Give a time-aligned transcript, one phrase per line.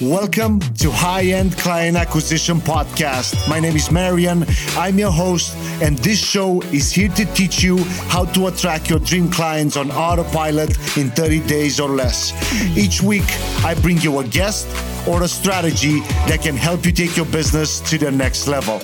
[0.00, 3.46] Welcome to High End Client Acquisition Podcast.
[3.50, 4.46] My name is Marian.
[4.70, 9.00] I'm your host, and this show is here to teach you how to attract your
[9.00, 12.32] dream clients on autopilot in 30 days or less.
[12.78, 13.26] Each week,
[13.62, 14.66] I bring you a guest
[15.06, 18.80] or a strategy that can help you take your business to the next level.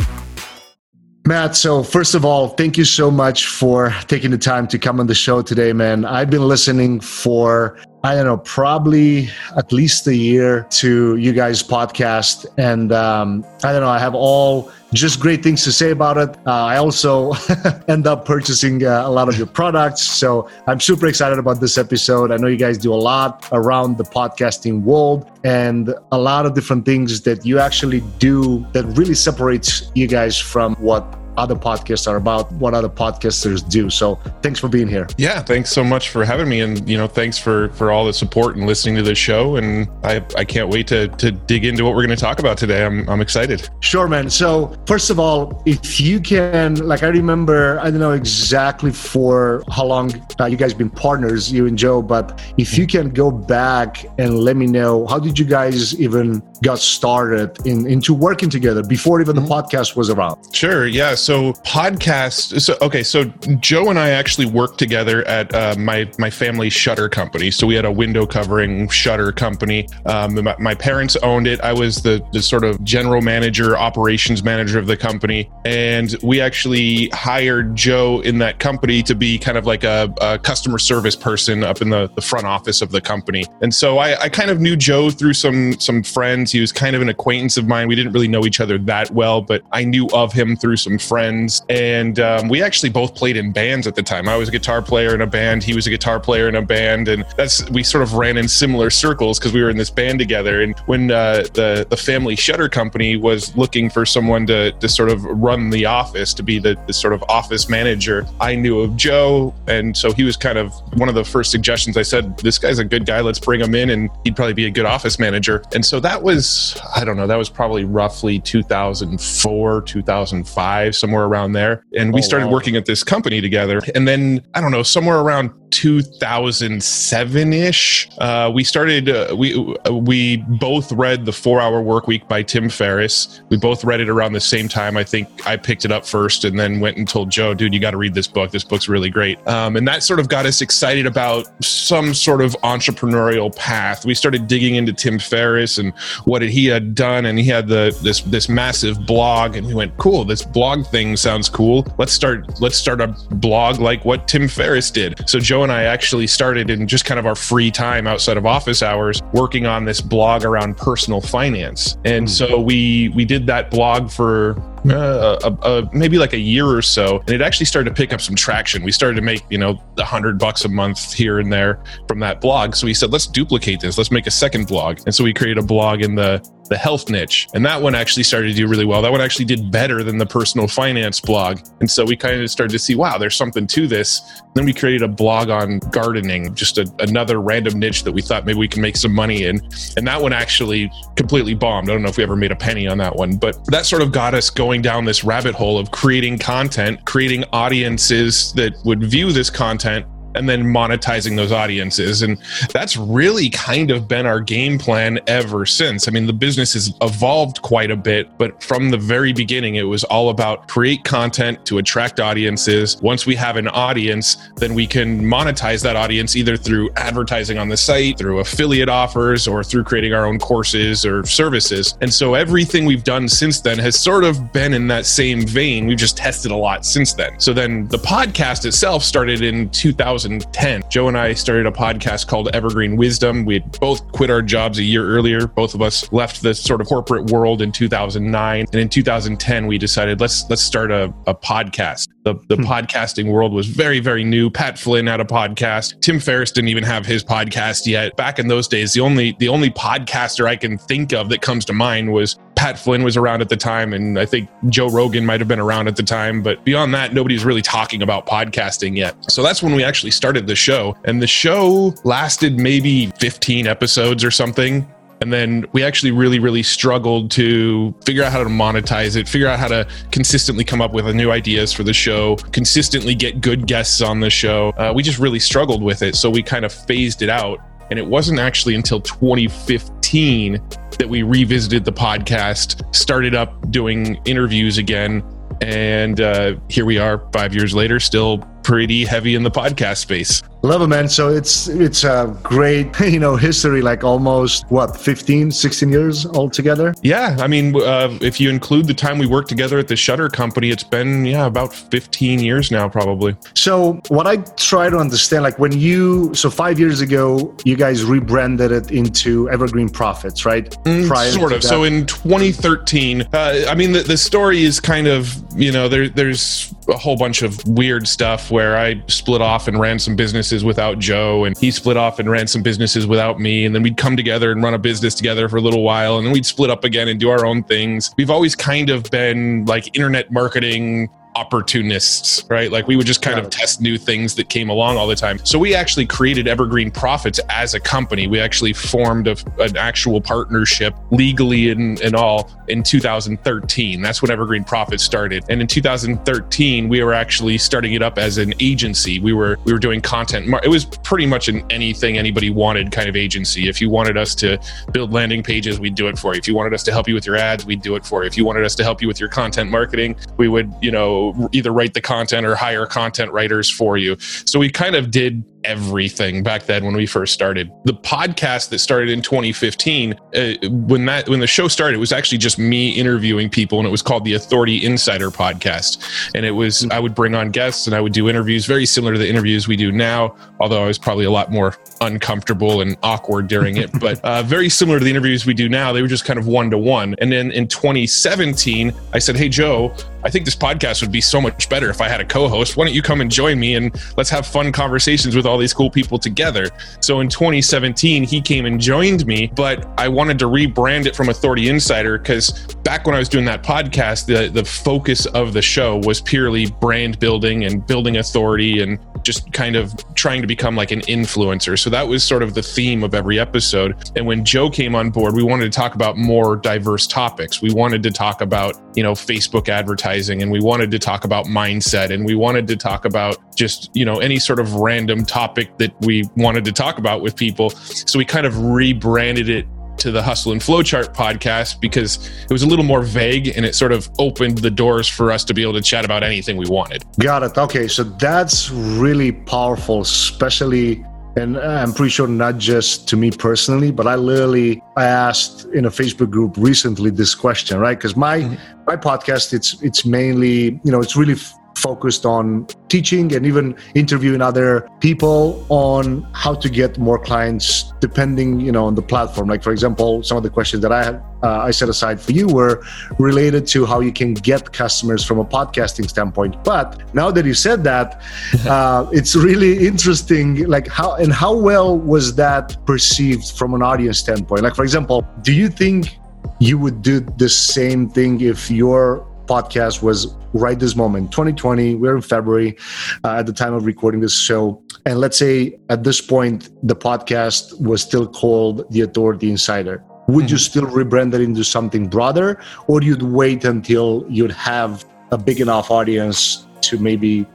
[1.27, 5.01] Matt, so first of all, thank you so much for taking the time to come
[5.01, 6.05] on the show today, man.
[6.05, 11.61] I've been listening for, I don't know, probably at least a year to you guys'
[11.61, 12.45] podcast.
[12.57, 16.29] And um, I don't know, I have all just great things to say about it.
[16.45, 17.33] Uh, I also
[17.87, 20.01] end up purchasing uh, a lot of your products.
[20.01, 22.31] So I'm super excited about this episode.
[22.31, 26.53] I know you guys do a lot around the podcasting world and a lot of
[26.53, 31.03] different things that you actually do that really separates you guys from what
[31.37, 33.89] other podcasts are about, what other podcasters do.
[33.89, 35.07] So thanks for being here.
[35.17, 38.13] Yeah, thanks so much for having me, and you know, thanks for for all the
[38.13, 39.55] support and listening to this show.
[39.55, 42.57] And I I can't wait to to dig into what we're going to talk about
[42.57, 42.85] today.
[42.85, 43.69] I'm I'm excited.
[43.79, 44.29] Sure, man.
[44.29, 49.63] So first of all, if you can, like, I remember, I don't know exactly for
[49.71, 53.31] how long uh, you guys been partners, you and Joe, but if you can go
[53.31, 58.49] back and let me know how did you guys even got started in into working
[58.49, 59.51] together before even the mm-hmm.
[59.51, 60.37] podcast was around?
[60.53, 60.87] Sure.
[60.87, 63.25] Yeah so podcast so okay so
[63.59, 67.51] joe and i actually worked together at uh, my my family shutter company.
[67.51, 69.87] So we had a window covering shutter company.
[70.05, 71.59] Um, my, my, parents owned it.
[71.61, 75.49] I was the, the sort of general manager operations manager of the company.
[75.65, 80.37] And we actually hired joe in that company to be kind of like a, a
[80.37, 83.45] customer service person up in the, the front office of the company.
[83.61, 86.51] And so I, I kind of knew joe through some some friends.
[86.51, 87.87] He was kind of an acquaintance of mine.
[87.87, 90.97] We didn't really know each other that well but i knew of him through some
[90.97, 94.29] friends friends, and um, we actually both played in bands at the time.
[94.29, 96.61] I was a guitar player in a band, he was a guitar player in a
[96.61, 99.89] band, and that's we sort of ran in similar circles because we were in this
[99.89, 100.61] band together.
[100.61, 105.09] And when uh, the the family shutter company was looking for someone to to sort
[105.09, 108.95] of run the office, to be the, the sort of office manager, I knew of
[108.95, 111.97] Joe, and so he was kind of one of the first suggestions.
[111.97, 113.21] I said, "This guy's a good guy.
[113.21, 116.21] Let's bring him in, and he'd probably be a good office manager." And so that
[116.21, 121.83] was I don't know, that was probably roughly 2004, 2005 somewhere around there.
[121.95, 122.53] And we oh, started wow.
[122.53, 123.81] working at this company together.
[123.95, 130.37] And then, I don't know, somewhere around 2007 ish, uh, we started, uh, we, we
[130.59, 133.41] both read The Four Hour Work Week by Tim Ferriss.
[133.49, 134.97] We both read it around the same time.
[134.97, 137.79] I think I picked it up first and then went and told Joe, dude, you
[137.79, 138.51] got to read this book.
[138.51, 139.45] This book's really great.
[139.47, 144.05] Um, and that sort of got us excited about some sort of entrepreneurial path.
[144.05, 145.93] We started digging into Tim Ferriss and
[146.25, 147.25] what he had done.
[147.25, 151.15] And he had the, this, this massive blog and we went, cool, this blog thing
[151.15, 151.85] sounds cool.
[151.97, 155.27] Let's start let's start a blog like what Tim Ferriss did.
[155.29, 158.45] So Joe and I actually started in just kind of our free time outside of
[158.45, 161.97] office hours working on this blog around personal finance.
[162.05, 162.33] And hmm.
[162.33, 166.81] so we we did that blog for uh, a, a, maybe like a year or
[166.81, 168.83] so, and it actually started to pick up some traction.
[168.83, 172.19] We started to make you know a hundred bucks a month here and there from
[172.19, 172.75] that blog.
[172.75, 173.97] So we said, let's duplicate this.
[173.97, 177.09] Let's make a second blog, and so we created a blog in the the health
[177.09, 177.47] niche.
[177.53, 179.01] And that one actually started to do really well.
[179.01, 181.59] That one actually did better than the personal finance blog.
[181.79, 184.21] And so we kind of started to see, wow, there's something to this.
[184.39, 188.21] And then we created a blog on gardening, just a, another random niche that we
[188.21, 189.61] thought maybe we can make some money in.
[189.95, 191.89] And that one actually completely bombed.
[191.89, 194.01] I don't know if we ever made a penny on that one, but that sort
[194.01, 199.03] of got us going down this rabbit hole of creating content, creating audiences that would
[199.03, 200.05] view this content
[200.37, 202.21] and then monetizing those audiences.
[202.21, 202.37] And
[202.71, 206.07] that's really kind of been our game plan ever since.
[206.07, 209.83] I mean, the business has evolved quite a bit, but from the very beginning, it
[209.83, 213.01] was all about create content to attract audiences.
[213.01, 217.69] Once we have an audience, then we can monetize that audience either through advertising on
[217.69, 221.97] the site, through affiliate offers, or through creating our own courses or services.
[222.01, 225.87] And so everything we've done since then has sort of been in that same vein.
[225.87, 227.39] We've just tested a lot since then.
[227.39, 230.26] So then the podcast itself started in 2000.
[230.27, 230.83] 2010.
[230.89, 233.45] Joe and I started a podcast called Evergreen Wisdom.
[233.45, 235.47] We had both quit our jobs a year earlier.
[235.47, 238.65] Both of us left the sort of corporate world in 2009.
[238.71, 242.09] And in 2010, we decided let's let's start a, a podcast.
[242.23, 242.63] The, the hmm.
[242.63, 244.49] podcasting world was very, very new.
[244.49, 246.01] Pat Flynn had a podcast.
[246.01, 248.15] Tim Ferriss didn't even have his podcast yet.
[248.17, 251.63] Back in those days, the only the only podcaster I can think of that comes
[251.65, 255.25] to mind was Pat Flynn was around at the time, and I think Joe Rogan
[255.25, 256.41] might have been around at the time.
[256.41, 259.15] But beyond that, nobody's really talking about podcasting yet.
[259.31, 260.97] So that's when we actually started the show.
[261.05, 264.85] And the show lasted maybe 15 episodes or something
[265.21, 269.47] And then we actually really, really struggled to figure out how to monetize it, figure
[269.47, 273.65] out how to consistently come up with new ideas for the show, consistently get good
[273.67, 274.69] guests on the show.
[274.77, 276.15] Uh, we just really struggled with it.
[276.15, 277.59] So we kind of phased it out.
[277.89, 280.61] And it wasn't actually until 2015
[280.99, 285.23] that we revisited the podcast, started up doing interviews again.
[285.61, 290.43] And uh, here we are five years later, still pretty heavy in the podcast space.
[290.61, 291.07] Love it, man.
[291.07, 296.93] So it's it's a great, you know, history, like almost what, 15, 16 years altogether?
[297.01, 297.37] Yeah.
[297.39, 300.69] I mean, uh, if you include the time we worked together at the Shutter Company,
[300.69, 303.37] it's been, yeah, about 15 years now, probably.
[303.53, 308.03] So what I try to understand, like when you, so five years ago, you guys
[308.03, 310.69] rebranded it into Evergreen Profits, right?
[310.83, 311.63] Mm, sort of.
[311.63, 316.09] So in 2013, uh, I mean, the, the story is kind of, you know, there,
[316.09, 320.63] there's a whole bunch of weird stuff where I split off and ran some businesses
[320.63, 323.65] without Joe, and he split off and ran some businesses without me.
[323.65, 326.25] And then we'd come together and run a business together for a little while, and
[326.25, 328.15] then we'd split up again and do our own things.
[328.17, 331.07] We've always kind of been like internet marketing
[331.37, 332.71] opportunists, right?
[332.71, 335.39] Like we would just kind of test new things that came along all the time.
[335.43, 338.25] So we actually created Evergreen Profits as a company.
[338.25, 344.01] We actually formed a, an actual partnership legally and, and all in 2013.
[344.01, 345.43] That's when Evergreen Profits started.
[345.49, 349.19] And in 2013, we were actually starting it up as an agency.
[349.19, 350.51] We were we were doing content.
[350.63, 353.69] It was pretty much an anything anybody wanted kind of agency.
[353.69, 354.59] If you wanted us to
[354.91, 356.39] build landing pages, we'd do it for you.
[356.39, 358.27] If you wanted us to help you with your ads, we'd do it for you.
[358.27, 361.26] If you wanted us to help you with your content marketing, we would, you know,
[361.51, 364.17] either write the content or hire content writers for you.
[364.19, 367.71] So we kind of did everything back then when we first started.
[367.85, 372.11] The podcast that started in 2015, uh, when that when the show started, it was
[372.11, 376.31] actually just me interviewing people, and it was called the Authority Insider Podcast.
[376.35, 379.13] And it was I would bring on guests and I would do interviews very similar
[379.13, 382.95] to the interviews we do now, although I was probably a lot more uncomfortable and
[383.03, 385.91] awkward during it, but uh, very similar to the interviews we do now.
[385.91, 387.15] They were just kind of one to one.
[387.19, 389.95] And then in 2017, I said, "Hey Joe,
[390.27, 392.75] I think this podcast would be so much better if I had a co-host.
[392.75, 395.73] Why don't you come and join me and let's have fun conversations with all these
[395.73, 396.67] cool people together.
[397.01, 401.29] So in 2017, he came and joined me, but I wanted to rebrand it from
[401.29, 405.61] Authority Insider because back when I was doing that podcast, the, the focus of the
[405.61, 410.73] show was purely brand building and building authority and just kind of trying to become
[410.77, 411.77] like an influencer.
[411.77, 413.93] So that was sort of the theme of every episode.
[414.15, 417.61] And when Joe came on board, we wanted to talk about more diverse topics.
[417.61, 421.45] We wanted to talk about, you know, Facebook advertising and we wanted to talk about
[421.45, 425.77] mindset and we wanted to talk about just, you know, any sort of random topic
[425.77, 427.71] that we wanted to talk about with people.
[427.71, 429.67] So we kind of rebranded it
[429.99, 433.75] to the Hustle and Flowchart podcast because it was a little more vague and it
[433.75, 436.67] sort of opened the doors for us to be able to chat about anything we
[436.67, 437.03] wanted.
[437.19, 437.57] Got it.
[437.57, 437.87] Okay.
[437.87, 441.03] So that's really powerful, especially
[441.37, 445.85] and I'm pretty sure not just to me personally, but I literally I asked in
[445.85, 447.97] a Facebook group recently this question, right?
[447.97, 448.83] Because my mm-hmm.
[448.87, 451.35] my podcast it's it's mainly you know it's really
[451.77, 458.59] focused on teaching and even interviewing other people on how to get more clients depending
[458.59, 459.47] you know on the platform.
[459.47, 462.31] Like for example some of the questions that i had uh, i set aside for
[462.31, 462.83] you were
[463.19, 466.53] related to how you can get customers from a podcasting standpoint.
[466.63, 468.21] But now that you said that
[468.67, 474.19] uh, it's really interesting like how and how well was that perceived from an audience
[474.19, 474.61] standpoint?
[474.63, 476.17] Like for example do you think
[476.59, 482.15] you would do the same thing if your podcast was right this moment 2020 we're
[482.15, 482.77] in february
[483.23, 484.81] uh, at the time of recording this show.
[485.05, 490.03] And let's say at this point the podcast was still called the authority insider.
[490.27, 490.51] Would mm-hmm.
[490.51, 495.59] you still rebrand it into something broader or you'd wait until you'd have a big
[495.61, 497.45] enough audience to maybe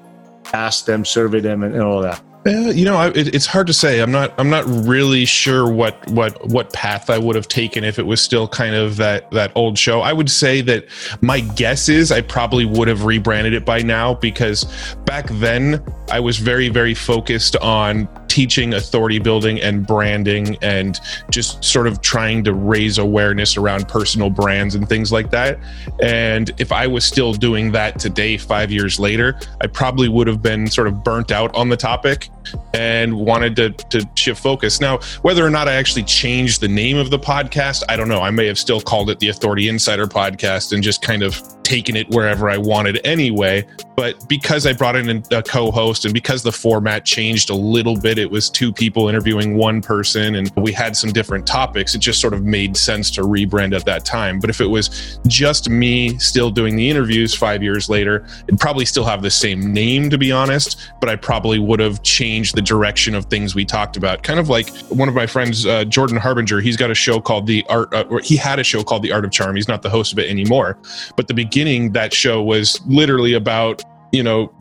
[0.53, 3.69] ask them survey them and, and all that uh, you know, I, it, it's hard
[3.69, 4.01] to say.
[4.01, 4.35] I'm not.
[4.37, 8.21] I'm not really sure what what what path I would have taken if it was
[8.21, 10.01] still kind of that that old show.
[10.01, 10.87] I would say that
[11.21, 14.65] my guess is I probably would have rebranded it by now because
[15.05, 20.99] back then I was very very focused on teaching authority building and branding and
[21.29, 25.59] just sort of trying to raise awareness around personal brands and things like that.
[26.01, 30.41] And if I was still doing that today, five years later, I probably would have
[30.41, 32.31] been sort of burnt out on the topic
[32.75, 34.81] and wanted to, to shift focus.
[34.81, 38.21] Now, whether or not I actually changed the name of the podcast, I don't know.
[38.21, 41.97] I may have still called it the Authority Insider Podcast and just kind of taken
[41.97, 43.67] it wherever I wanted anyway.
[43.97, 47.97] But because I brought in a co host and because the format changed a little
[47.97, 51.95] bit, it was two people interviewing one person and we had some different topics.
[51.95, 54.41] It just sort of made sense to rebrand at that time.
[54.41, 58.85] But if it was just me still doing the interviews five years later, it'd probably
[58.85, 60.93] still have the same name, to be honest.
[61.01, 64.23] But I probably would have changed change the direction of things we talked about.
[64.23, 67.47] Kind of like one of my friends, uh, Jordan Harbinger, he's got a show called
[67.47, 69.55] The Art, uh, he had a show called The Art of Charm.
[69.55, 70.79] He's not the host of it anymore.
[71.15, 74.53] But the beginning, that show was literally about you know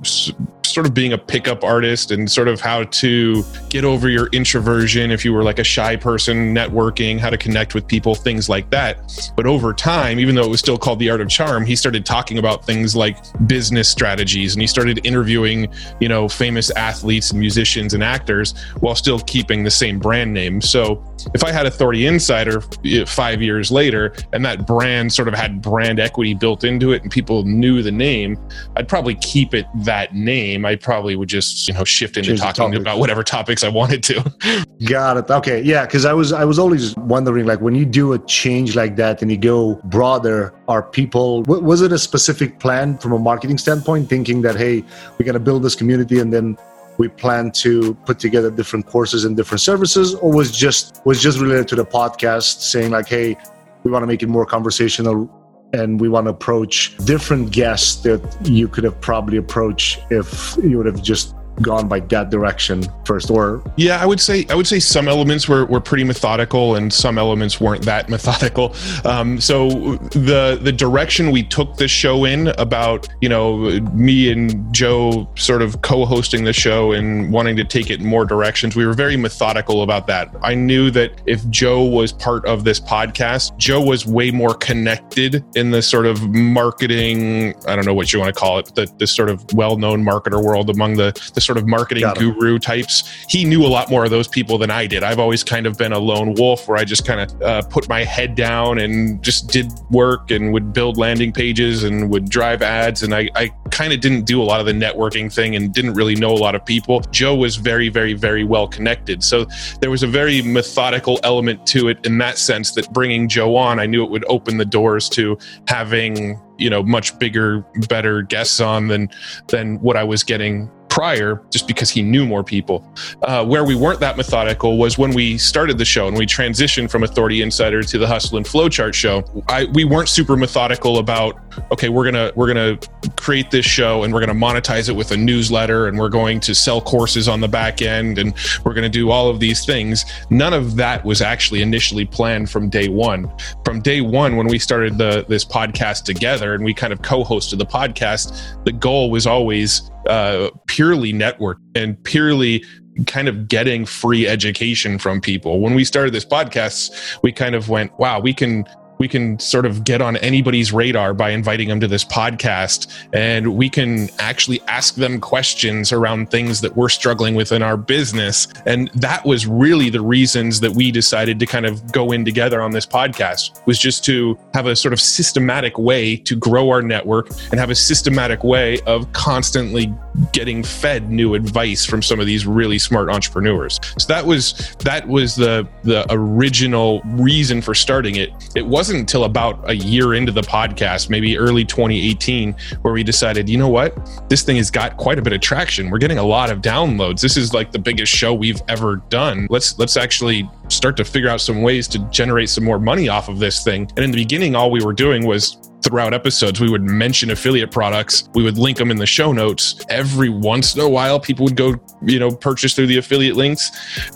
[0.74, 5.12] sort of being a pickup artist and sort of how to get over your introversion
[5.12, 8.70] if you were like a shy person networking how to connect with people things like
[8.70, 9.32] that.
[9.36, 12.06] But over time even though it was still called the art of charm he started
[12.06, 15.68] talking about things like business strategies and he started interviewing
[16.00, 20.62] you know famous athletes and musicians and actors while still keeping the same brand name.
[20.62, 25.34] So if i had authority insider eh, five years later and that brand sort of
[25.34, 28.38] had brand equity built into it and people knew the name
[28.78, 32.76] i'd probably keep it that name I probably would just you know shift into talking
[32.76, 34.66] about whatever topics I wanted to.
[34.86, 35.30] Got it.
[35.30, 38.76] Okay, yeah, because I was I was always wondering like when you do a change
[38.76, 43.20] like that and you go broader, are people was it a specific plan from a
[43.20, 44.84] marketing standpoint, thinking that hey,
[45.18, 46.58] we're gonna build this community and then
[46.98, 51.40] we plan to put together different courses and different services, or was just was just
[51.40, 53.38] related to the podcast, saying like hey,
[53.84, 55.30] we want to make it more conversational
[55.74, 60.78] and we want to approach different guests that you could have probably approached if you
[60.78, 63.64] would have just gone by that direction first or?
[63.78, 67.18] Yeah i would say i would say some elements were, were pretty methodical and some
[67.18, 68.76] elements weren't that methodical.
[69.06, 69.70] Um, so
[70.12, 75.62] the the direction we took the show in about you know me and joe sort
[75.62, 79.84] of co-hosting the show and wanting to take it more directions we were very methodical
[79.84, 80.34] about that.
[80.44, 85.44] I knew that if joe was part of this podcast joe was way more connected
[85.56, 88.92] in the sort of marketing i don't know what you want to call it the,
[88.98, 93.04] the sort of well-known marketer world among the, the sort of marketing guru types.
[93.30, 95.04] He knew a lot more of those people than I did.
[95.04, 97.88] I've always kind of been a lone wolf where I just kind of uh, put
[97.88, 102.62] my head down and just did work and would build landing pages and would drive
[102.62, 103.04] ads.
[103.04, 105.94] And I, I kind of didn't do a lot of the networking thing and didn't
[105.94, 107.02] really know a lot of people.
[107.12, 109.24] Joe was very, very, very well connected.
[109.24, 109.46] So
[109.80, 113.80] there was a very methodical element to it in that sense that bringing Joe on,
[113.80, 118.60] I knew it would open the doors to having you know much bigger better guests
[118.60, 119.10] on than
[119.48, 122.86] than what i was getting prior just because he knew more people.
[123.24, 126.92] Uh, where we weren't that methodical was when we started the show and we transitioned
[126.92, 129.24] from Authority Insider to the Hustle and Flowchart show.
[129.48, 131.40] I, we weren't super methodical about
[131.72, 132.78] okay, we're gonna we're gonna
[133.16, 136.54] create this show and we're gonna monetize it with a newsletter and we're going to
[136.54, 138.34] sell courses on the back end and
[138.66, 140.04] we're gonna do all of these things.
[140.30, 143.32] None of that was actually initially planned from day one.
[143.64, 147.60] From day one, when we started the this podcast together and we kind of co-hosted
[147.60, 150.50] the podcast, the goal was always uh,
[150.82, 152.66] purely network and purely
[153.06, 155.60] kind of getting free education from people.
[155.60, 158.66] When we started this podcast, we kind of went, wow, we can
[159.02, 163.56] we can sort of get on anybody's radar by inviting them to this podcast and
[163.58, 168.48] we can actually ask them questions around things that we're struggling with in our business.
[168.68, 172.62] And that was really the reasons that we decided to kind of go in together
[172.62, 176.84] on this podcast was just to have a sort of systematic way to grow our
[176.84, 179.92] network and have a systematic way of constantly
[180.32, 183.80] getting fed new advice from some of these really smart entrepreneurs.
[183.98, 188.30] So that was that was the the original reason for starting it.
[188.56, 193.04] It wasn't wasn't until about a year into the podcast, maybe early 2018, where we
[193.04, 195.90] decided, you know what, this thing has got quite a bit of traction.
[195.90, 197.22] We're getting a lot of downloads.
[197.22, 199.48] This is like the biggest show we've ever done.
[199.50, 203.30] Let's let's actually start to figure out some ways to generate some more money off
[203.30, 203.90] of this thing.
[203.96, 207.72] And in the beginning, all we were doing was throughout episodes we would mention affiliate
[207.72, 208.30] products.
[208.34, 209.84] We would link them in the show notes.
[209.90, 213.72] Every once in a while people would go you know purchase through the affiliate links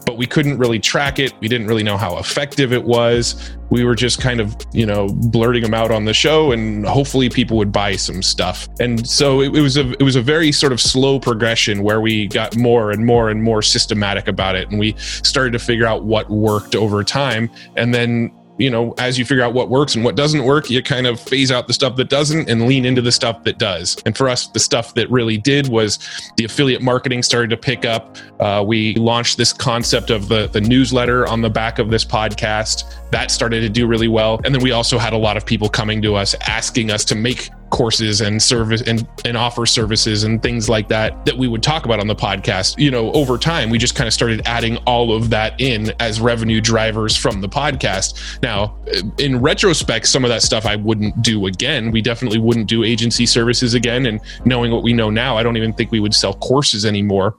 [0.05, 1.33] but we couldn't really track it.
[1.39, 3.51] We didn't really know how effective it was.
[3.71, 7.29] We were just kind of you know blurting them out on the show and hopefully
[7.29, 8.67] people would buy some stuff.
[8.79, 12.01] And so it, it was a it was a very sort of slow progression where
[12.01, 14.69] we got more and more and more systematic about it.
[14.69, 19.19] And we started to figure out what worked over time and then you know, as
[19.19, 21.73] you figure out what works and what doesn't work, you kind of phase out the
[21.73, 23.97] stuff that doesn't and lean into the stuff that does.
[24.05, 25.99] And for us, the stuff that really did was
[26.37, 28.17] the affiliate marketing started to pick up.
[28.39, 32.85] Uh, we launched this concept of the, the newsletter on the back of this podcast.
[33.15, 34.41] That started to do really well.
[34.43, 37.15] And then we also had a lot of people coming to us asking us to
[37.15, 41.63] make courses and service and, and offer services and things like that that we would
[41.63, 42.77] talk about on the podcast.
[42.77, 46.19] You know over time we just kind of started adding all of that in as
[46.19, 48.41] revenue drivers from the podcast.
[48.43, 48.77] Now
[49.17, 51.91] in retrospect some of that stuff i wouldn't do again.
[51.91, 54.07] We definitely wouldn't do agency services again.
[54.07, 57.37] And knowing what we know now i don't even think we would sell courses anymore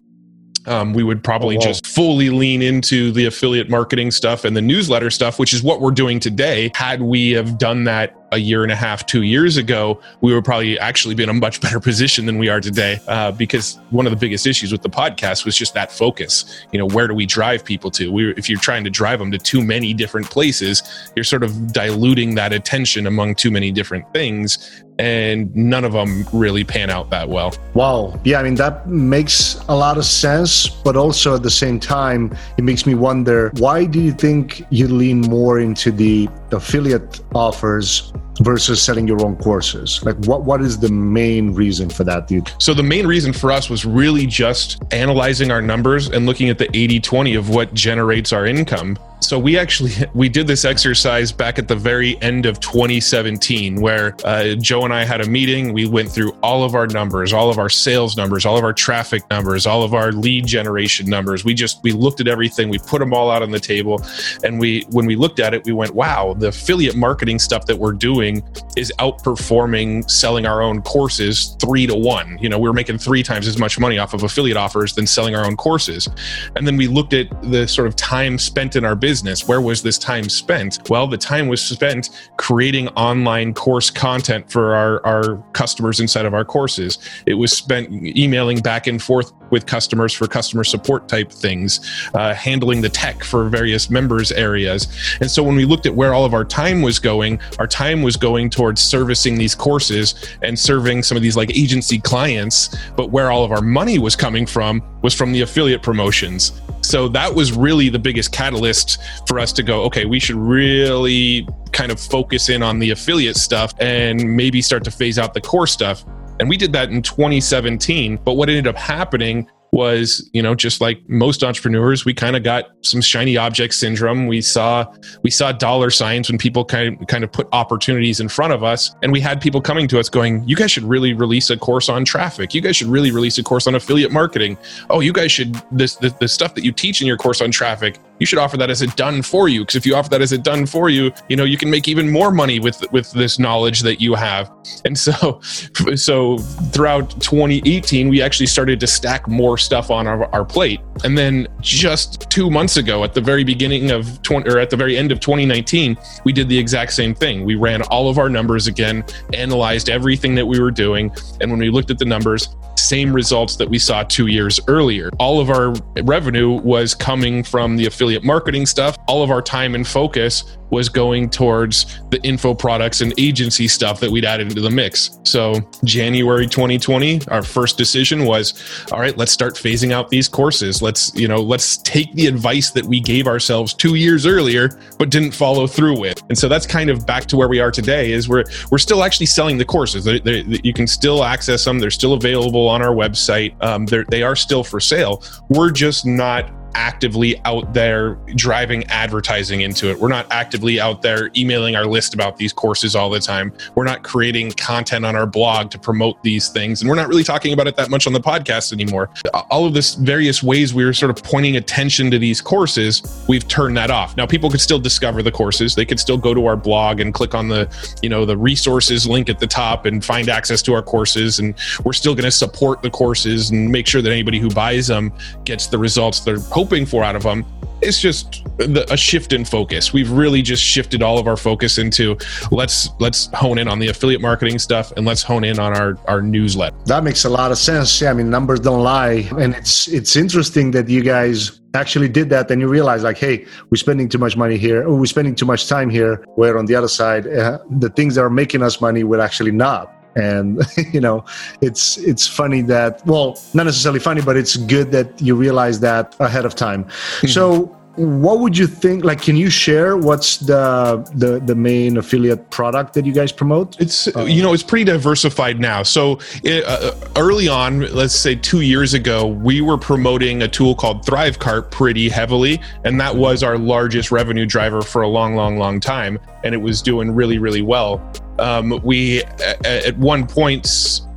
[0.66, 4.62] um, we would probably oh, just fully lean into the affiliate marketing stuff and the
[4.62, 6.70] newsletter stuff, which is what we're doing today.
[6.74, 10.44] Had we have done that a year and a half, two years ago, we would
[10.44, 12.98] probably actually be in a much better position than we are today.
[13.06, 16.64] Uh, because one of the biggest issues with the podcast was just that focus.
[16.72, 18.10] You know, where do we drive people to?
[18.10, 20.82] We, if you're trying to drive them to too many different places,
[21.14, 26.26] you're sort of diluting that attention among too many different things and none of them
[26.32, 27.54] really pan out that well.
[27.74, 28.18] Wow.
[28.24, 32.36] Yeah, I mean, that makes a lot of sense, but also at the same time,
[32.56, 38.12] it makes me wonder why do you think you lean more into the affiliate offers
[38.40, 40.02] versus selling your own courses?
[40.04, 42.50] Like what what is the main reason for that, dude?
[42.58, 46.58] So the main reason for us was really just analyzing our numbers and looking at
[46.58, 51.58] the 80-20 of what generates our income so we actually we did this exercise back
[51.58, 55.72] at the very end of 2017 where uh, joe and i had a meeting.
[55.72, 58.72] We went through all of our numbers all of our sales numbers all of our
[58.72, 61.44] traffic numbers all of our lead generation numbers.
[61.44, 62.68] We just we looked at everything.
[62.68, 64.02] We put them all out on the table.
[64.44, 67.76] And we when we looked at it we went wow the affiliate marketing stuff that
[67.76, 68.42] we're doing
[68.76, 72.38] is outperforming selling our own courses three to one.
[72.40, 75.06] You know we we're making three times as much money off of affiliate offers than
[75.06, 76.08] selling our own courses.
[76.56, 79.46] And then we looked at the sort of time spent in our business business.
[79.46, 80.90] Where was this time spent?
[80.90, 86.34] Well, the time was spent creating online course content for our, our customers inside of
[86.34, 86.98] our courses.
[87.24, 92.34] It was spent emailing back and forth with customers for customer support type things, uh,
[92.34, 94.88] handling the tech for various members areas.
[95.20, 98.02] And so when we looked at where all of our time was going, our time
[98.02, 102.74] was going towards servicing these courses and serving some of these like agency clients.
[102.96, 106.60] But where all of our money was coming from was from the affiliate promotions.
[106.86, 111.48] So that was really the biggest catalyst for us to go, okay, we should really
[111.72, 115.40] kind of focus in on the affiliate stuff and maybe start to phase out the
[115.40, 116.04] core stuff.
[116.38, 118.20] And we did that in 2017.
[118.24, 122.42] But what ended up happening was you know just like most entrepreneurs we kind of
[122.42, 124.26] got some shiny object syndrome.
[124.26, 124.86] We saw
[125.22, 128.64] we saw dollar signs when people kind of kind of put opportunities in front of
[128.64, 131.56] us and we had people coming to us going you guys should really release a
[131.56, 132.54] course on traffic.
[132.54, 134.56] You guys should really release a course on affiliate marketing.
[134.88, 137.50] Oh you guys should this the, the stuff that you teach in your course on
[137.50, 140.22] traffic you should offer that as a done for you because if you offer that
[140.22, 143.10] as a done for you you know you can make even more money with with
[143.12, 144.50] this knowledge that you have.
[144.84, 145.40] And so
[145.94, 146.38] so
[146.72, 150.80] throughout 2018 we actually started to stack more stuff on our, our plate.
[151.04, 154.76] And then just two months ago at the very beginning of 20 or at the
[154.76, 157.44] very end of 2019 we did the exact same thing.
[157.44, 161.10] We ran all of our numbers again analyzed everything that we were doing.
[161.40, 162.48] And when we looked at the numbers
[162.86, 165.10] same results that we saw two years earlier.
[165.18, 168.96] All of our revenue was coming from the affiliate marketing stuff.
[169.08, 174.00] All of our time and focus was going towards the info products and agency stuff
[174.00, 175.20] that we'd added into the mix.
[175.22, 178.54] So, January 2020, our first decision was,
[178.90, 180.82] all right, let's start phasing out these courses.
[180.82, 185.10] Let's, you know, let's take the advice that we gave ourselves 2 years earlier but
[185.10, 186.20] didn't follow through with.
[186.28, 189.04] And so that's kind of back to where we are today is we're we're still
[189.04, 190.04] actually selling the courses.
[190.04, 191.78] They, they, you can still access them.
[191.78, 193.54] They're still available on our website.
[193.62, 195.22] Um, they are still for sale.
[195.48, 199.98] We're just not actively out there driving advertising into it.
[199.98, 203.52] We're not actively out there emailing our list about these courses all the time.
[203.74, 206.82] We're not creating content on our blog to promote these things.
[206.82, 209.08] And we're not really talking about it that much on the podcast anymore.
[209.50, 213.48] All of this various ways we are sort of pointing attention to these courses, we've
[213.48, 214.14] turned that off.
[214.16, 215.74] Now people could still discover the courses.
[215.74, 217.68] They could still go to our blog and click on the,
[218.02, 221.38] you know, the resources link at the top and find access to our courses.
[221.38, 224.88] And we're still going to support the courses and make sure that anybody who buys
[224.88, 225.10] them
[225.44, 227.44] gets the results they're hoping hoping for out of them.
[227.80, 229.92] It's just a shift in focus.
[229.92, 232.16] We've really just shifted all of our focus into
[232.50, 235.96] let's let's hone in on the affiliate marketing stuff and let's hone in on our
[236.08, 236.76] our newsletter.
[236.86, 238.00] That makes a lot of sense.
[238.00, 242.30] Yeah, I mean numbers don't lie, and it's it's interesting that you guys actually did
[242.30, 245.34] that and you realize like hey we're spending too much money here or we're spending
[245.34, 248.62] too much time here where on the other side uh, the things that are making
[248.62, 251.24] us money will actually not and you know
[251.60, 256.16] it's it's funny that well not necessarily funny but it's good that you realize that
[256.20, 256.84] ahead of time.
[256.84, 257.28] Mm-hmm.
[257.28, 262.50] so what would you think like can you share what's the the, the main affiliate
[262.50, 263.80] product that you guys promote?
[263.80, 265.82] It's uh, you know it's pretty diversified now.
[265.82, 270.74] So it, uh, early on let's say two years ago we were promoting a tool
[270.74, 275.56] called thrivecart pretty heavily and that was our largest revenue driver for a long long
[275.56, 279.22] long time and it was doing really really well um, we
[279.64, 280.66] at one point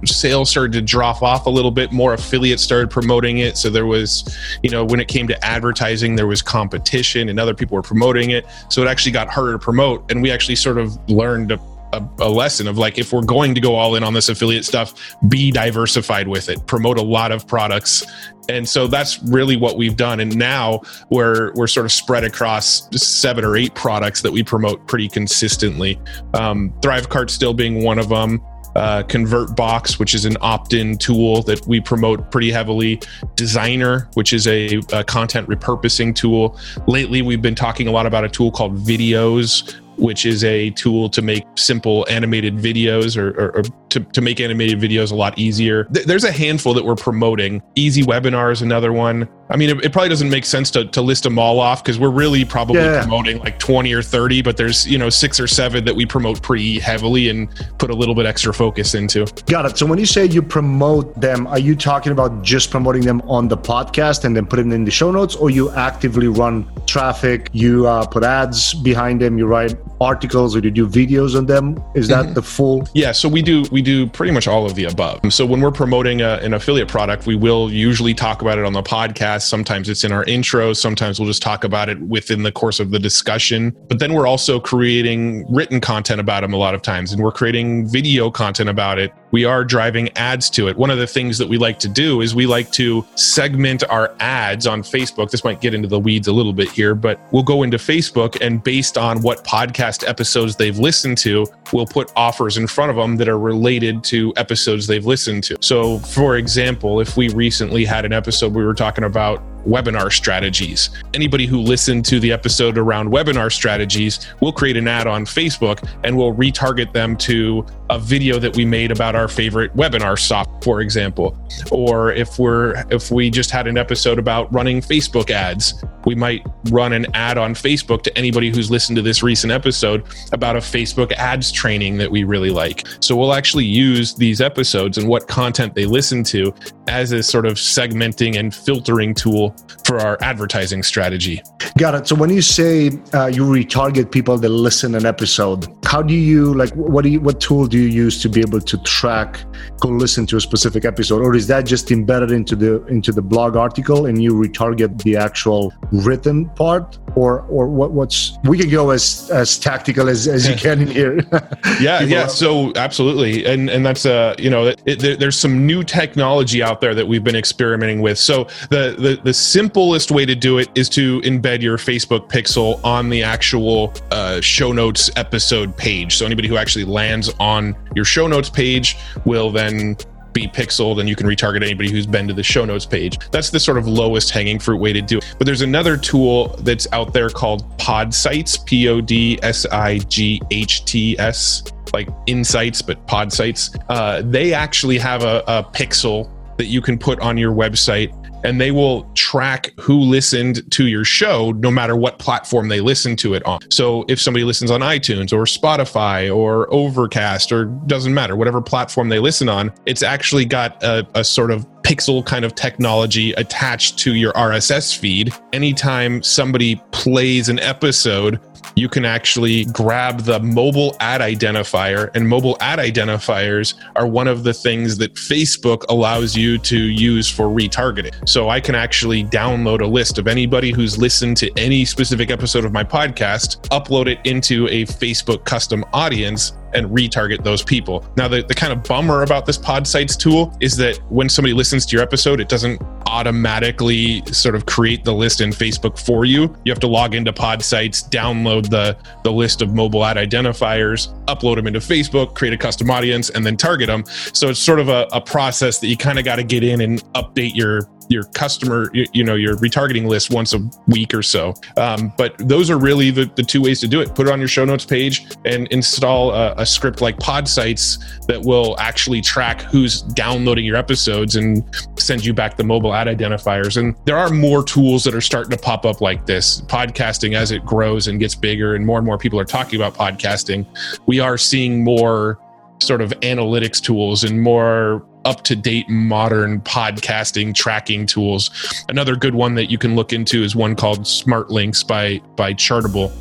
[0.05, 1.91] sales started to drop off a little bit.
[1.91, 3.57] More affiliates started promoting it.
[3.57, 7.53] So there was you know when it came to advertising there was competition and other
[7.53, 8.45] people were promoting it.
[8.69, 10.09] So it actually got harder to promote.
[10.11, 11.57] And we actually sort of learned to
[11.93, 14.65] a, a, lesson of like if we're going to go all in on this affiliate
[14.65, 16.65] stuff be diversified with it.
[16.67, 18.05] Promote a lot of products.
[18.47, 20.19] And so that's really what we've done.
[20.19, 24.87] And now we're we're sort of spread across seven or eight products that we promote
[24.87, 25.99] pretty consistently.
[26.33, 28.41] Um, thrivecart still being one of them
[28.75, 32.97] uh, ConvertBox, which is an opt-in tool that we promote pretty heavily.
[33.35, 36.57] Designrr, which is a, a, content repurposing tool.
[36.87, 41.09] Lately, we've been talking a lot about a tool called Videos, which is a tool
[41.09, 45.37] to make simple animated videos or, or, or to, to make animated videos a lot
[45.37, 45.85] easier.
[45.85, 47.61] Th- there's a handful that we're promoting.
[47.75, 49.27] Easy Webinar is another one.
[49.51, 51.99] I mean, it, it probably doesn't make sense to, to list them all off because
[51.99, 53.01] we're really probably yeah.
[53.01, 56.41] promoting like 20 or 30, but there's, you know, six or seven that we promote
[56.43, 57.49] pretty heavily and
[57.79, 59.25] put a little bit extra focus into.
[59.47, 59.77] Got it.
[59.77, 63.47] So when you say you promote them, are you talking about just promoting them on
[63.47, 67.87] the podcast and then putting in the show notes, or you actively run traffic, you
[67.87, 71.81] uh, put ads behind them, you write articles or you do videos on them?
[71.95, 72.33] Is that mm-hmm.
[72.33, 72.87] the full?
[72.93, 73.11] Yeah.
[73.11, 75.19] So we do, we do pretty much all of the above.
[75.31, 78.73] So when we're promoting a, an affiliate product, we will usually talk about it on
[78.73, 79.43] the podcast.
[79.43, 80.73] Sometimes it's in our intro.
[80.73, 83.75] Sometimes we'll just talk about it within the course of the discussion.
[83.87, 87.31] But then we're also creating written content about them a lot of times, and we're
[87.31, 89.11] creating video content about it.
[89.31, 90.77] We are driving ads to it.
[90.77, 94.15] One of the things that we like to do is we like to segment our
[94.19, 95.29] ads on Facebook.
[95.29, 98.39] This might get into the weeds a little bit here, but we'll go into Facebook
[98.41, 102.95] and based on what podcast episodes they've listened to, we'll put offers in front of
[102.95, 105.57] them that are related to episodes they've listened to.
[105.61, 110.89] So, for example, if we recently had an episode we were talking about webinar strategies.
[111.13, 115.87] Anybody who listened to the episode around webinar strategies, we'll create an ad on Facebook
[116.03, 120.63] and we'll retarget them to a video that we made about our favorite webinar stop,
[120.63, 121.37] for example.
[121.71, 126.45] Or if we're if we just had an episode about running Facebook ads, we might
[126.69, 130.59] run an ad on Facebook to anybody who's listened to this recent episode about a
[130.59, 132.87] Facebook ads training that we really like.
[132.99, 136.53] So we'll actually use these episodes and what content they listen to
[136.87, 139.48] as a sort of segmenting and filtering tool
[139.85, 141.41] for our advertising strategy.
[141.77, 142.07] Got it.
[142.07, 146.53] So when you say uh, you retarget people that listen an episode, how do you
[146.53, 146.71] like?
[146.73, 147.19] What do you?
[147.19, 149.39] What tool do you use to be able to track
[149.81, 153.21] who listen to a specific episode, or is that just embedded into the into the
[153.21, 156.97] blog article and you retarget the actual written part?
[157.15, 160.87] or or what, what's we can go as as tactical as, as you can in
[160.87, 161.19] here
[161.81, 166.61] yeah yeah so absolutely and and that's uh you know it, there's some new technology
[166.61, 170.57] out there that we've been experimenting with so the, the the simplest way to do
[170.57, 176.15] it is to embed your facebook pixel on the actual uh, show notes episode page
[176.15, 179.95] so anybody who actually lands on your show notes page will then
[180.33, 183.17] be pixeled and you can retarget anybody who's been to the show notes page.
[183.31, 185.35] That's the sort of lowest hanging fruit way to do it.
[185.37, 190.41] But there's another tool that's out there called Podsights, P O D S I G
[190.51, 193.75] H T S, like insights, but Podsights.
[193.89, 198.59] Uh, they actually have a, a pixel that you can put on your website and
[198.59, 203.33] they will track who listened to your show no matter what platform they listen to
[203.33, 203.59] it on.
[203.69, 209.09] So if somebody listens on iTunes or Spotify or Overcast or doesn't matter, whatever platform
[209.09, 213.97] they listen on, it's actually got a, a sort of pixel kind of technology attached
[213.97, 215.33] to your RSS feed.
[215.53, 218.39] Anytime somebody plays an episode,
[218.75, 224.43] you can actually grab the mobile ad identifier, and mobile ad identifiers are one of
[224.43, 228.27] the things that Facebook allows you to use for retargeting.
[228.27, 232.65] So I can actually download a list of anybody who's listened to any specific episode
[232.65, 238.05] of my podcast, upload it into a Facebook custom audience, and retarget those people.
[238.15, 241.85] Now, the, the kind of bummer about this Podsights tool is that when somebody listens
[241.87, 246.55] to your episode, it doesn't automatically sort of create the list in Facebook for you.
[246.65, 251.55] You have to log into Podsights, download the, the list of mobile ad identifiers, upload
[251.55, 254.03] them into Facebook, create a custom audience, and then target them.
[254.33, 256.81] So it's sort of a, a process that you kind of got to get in
[256.81, 261.23] and update your your customer, you, you, know, your retargeting list once a week or
[261.23, 261.53] so.
[261.77, 264.13] Um, but those are really the, the two ways to do it.
[264.15, 268.41] Put it on your show notes page and install a, a script like Podsights that
[268.41, 271.63] will actually track who's downloading your episodes and
[271.97, 273.77] send you back the mobile ad identifiers.
[273.77, 276.61] And there are more tools that are starting to pop up like this.
[276.61, 279.93] Podcasting, as it grows and gets bigger, and more and more people are talking about
[279.93, 280.65] podcasting,
[281.05, 282.39] we are seeing more
[282.81, 288.49] sort of analytics tools and more up to date modern podcasting tracking tools.
[288.89, 292.53] Another good one that you can look into is one called Smart Links by by
[292.53, 293.11] Chartable.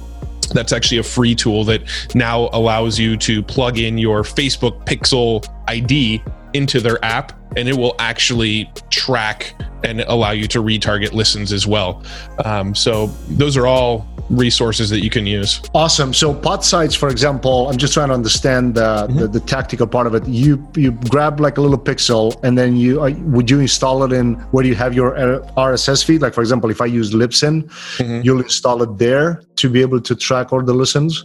[0.51, 1.83] That's actually a free tool that
[2.15, 6.23] now allows you to plug in your Facebook Pixel ID
[6.55, 11.67] into their app and it will actually track and allow you to retarget listens as
[11.67, 12.03] well.
[12.45, 15.61] Um, so those are all resources that you can use.
[15.75, 16.13] Awesome.
[16.13, 19.19] So Podsights, for example, I'm just trying to understand the, mm-hmm.
[19.19, 20.27] the, the, tactical part of it.
[20.27, 24.13] You you grab like a little pixel and then you uh, would you install it
[24.13, 25.13] in where you have your
[25.57, 26.21] RSS feed?
[26.21, 28.21] Like for example, if I use Libsyn, mm-hmm.
[28.23, 31.25] you'll install it there to be able to track all the listens.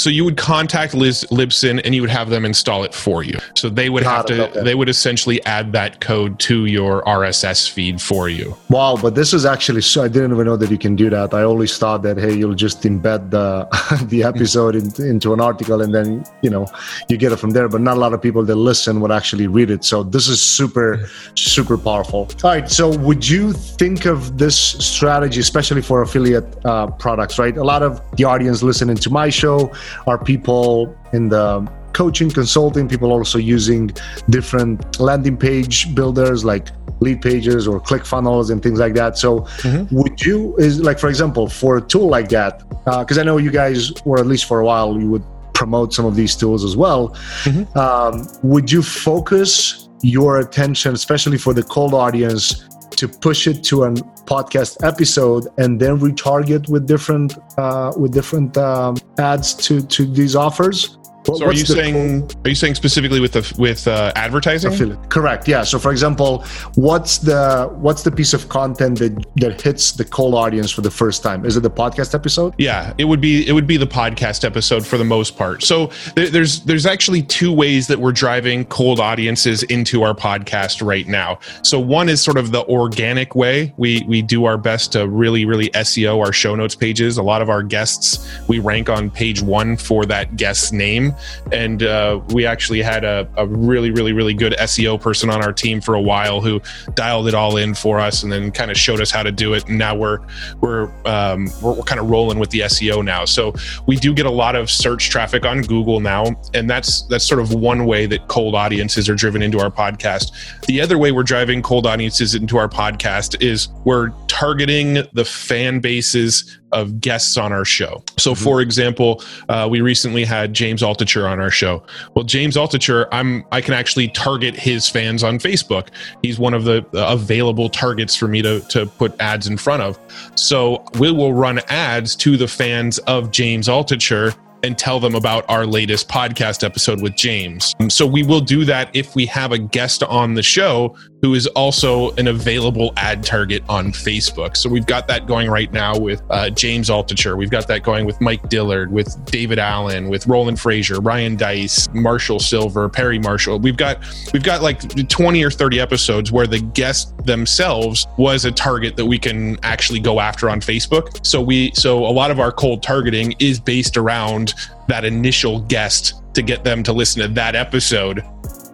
[0.00, 3.38] So you would contact Liz, Libsyn and you would have them install it for you.
[3.54, 4.64] So they would Got have it, to, okay.
[4.64, 8.56] they would essentially add that code to your RSS feed for you.
[8.70, 10.02] Wow, but this is actually so.
[10.02, 11.34] I didn't even know that you can do that.
[11.34, 13.68] I always thought that hey, you'll just embed the
[14.08, 16.66] the episode in, into an article and then you know
[17.08, 17.68] you get it from there.
[17.68, 19.84] But not a lot of people that listen would actually read it.
[19.84, 22.28] So this is super super powerful.
[22.42, 22.70] All right.
[22.70, 27.38] So would you think of this strategy, especially for affiliate uh, products?
[27.38, 27.56] Right.
[27.56, 29.72] A lot of the audience listening to my show
[30.06, 33.90] are people in the coaching consulting people also using
[34.28, 36.68] different landing page builders like
[37.00, 39.94] Leadpages or ClickFunnels and things like that so mm-hmm.
[39.96, 43.38] would you is like for example for a tool like that because uh, i know
[43.38, 45.24] you guys or at least for a while you would
[45.54, 47.10] promote some of these tools as well
[47.44, 47.78] mm-hmm.
[47.78, 53.84] um, would you focus your attention especially for the cold audience to push it to
[53.84, 53.90] a
[54.30, 60.36] podcast episode and then retarget with different uh, with different um, ads to to these
[60.36, 62.30] offers what, so are you saying?
[62.44, 64.72] Are you saying specifically with the with uh, advertising?
[64.72, 65.10] Affiliate.
[65.10, 65.46] Correct.
[65.46, 65.62] Yeah.
[65.64, 66.44] So, for example,
[66.76, 70.90] what's the what's the piece of content that that hits the cold audience for the
[70.90, 71.44] first time?
[71.44, 72.54] Is it the podcast episode?
[72.56, 75.62] Yeah, it would be it would be the podcast episode for the most part.
[75.62, 81.06] So there's there's actually two ways that we're driving cold audiences into our podcast right
[81.06, 81.38] now.
[81.62, 83.74] So one is sort of the organic way.
[83.76, 87.18] We we do our best to really really SEO our show notes pages.
[87.18, 91.09] A lot of our guests we rank on page one for that guest's name
[91.52, 95.52] and uh, we actually had a, a, really, really, really good SEO person on our
[95.52, 96.60] team for a while who
[96.94, 99.54] dialed it all in for us, and then kind of showed us how to do
[99.54, 99.68] it.
[99.68, 100.18] And now we're
[100.60, 103.24] we're um, we're, we're kind of rolling with the SEO now.
[103.24, 103.54] So
[103.86, 107.40] we do get a lot of search traffic on Google now, and that's that's sort
[107.40, 110.32] of one way that cold audiences are driven into our podcast.
[110.66, 115.80] The other way we're driving cold audiences into our podcast is we're targeting the fan
[115.80, 118.02] bases of guests on our show.
[118.18, 118.44] So, mm-hmm.
[118.44, 121.82] for example, uh, we recently had James Altucher on our show.
[122.14, 125.88] Well, James Altucher, I'm I can actually target his fans on Facebook.
[126.22, 129.98] He's one of the available targets for me to to put ads in front of.
[130.34, 135.44] So we will run ads to the fans of James Altucher and tell them about
[135.48, 137.74] our latest podcast episode with James.
[137.88, 141.46] So we will do that if we have a guest on the show who is
[141.48, 144.56] also an available ad target on Facebook.
[144.56, 147.36] So we've got that going right now with uh, James Altucher.
[147.36, 151.92] We've got that going with Mike Dillard, with David Allen, with Roland Frasier, Ryan Deiss,
[151.92, 153.58] Marshall Sylver, Perry Marshall.
[153.58, 153.98] We've got
[154.32, 159.06] we've got like 20 or 30 episodes where the guest themselves was a target that
[159.06, 161.24] we can actually go after on Facebook.
[161.26, 164.54] So we so a lot of our cold targeting is based around
[164.88, 168.24] that initial guest to get them to listen to that episode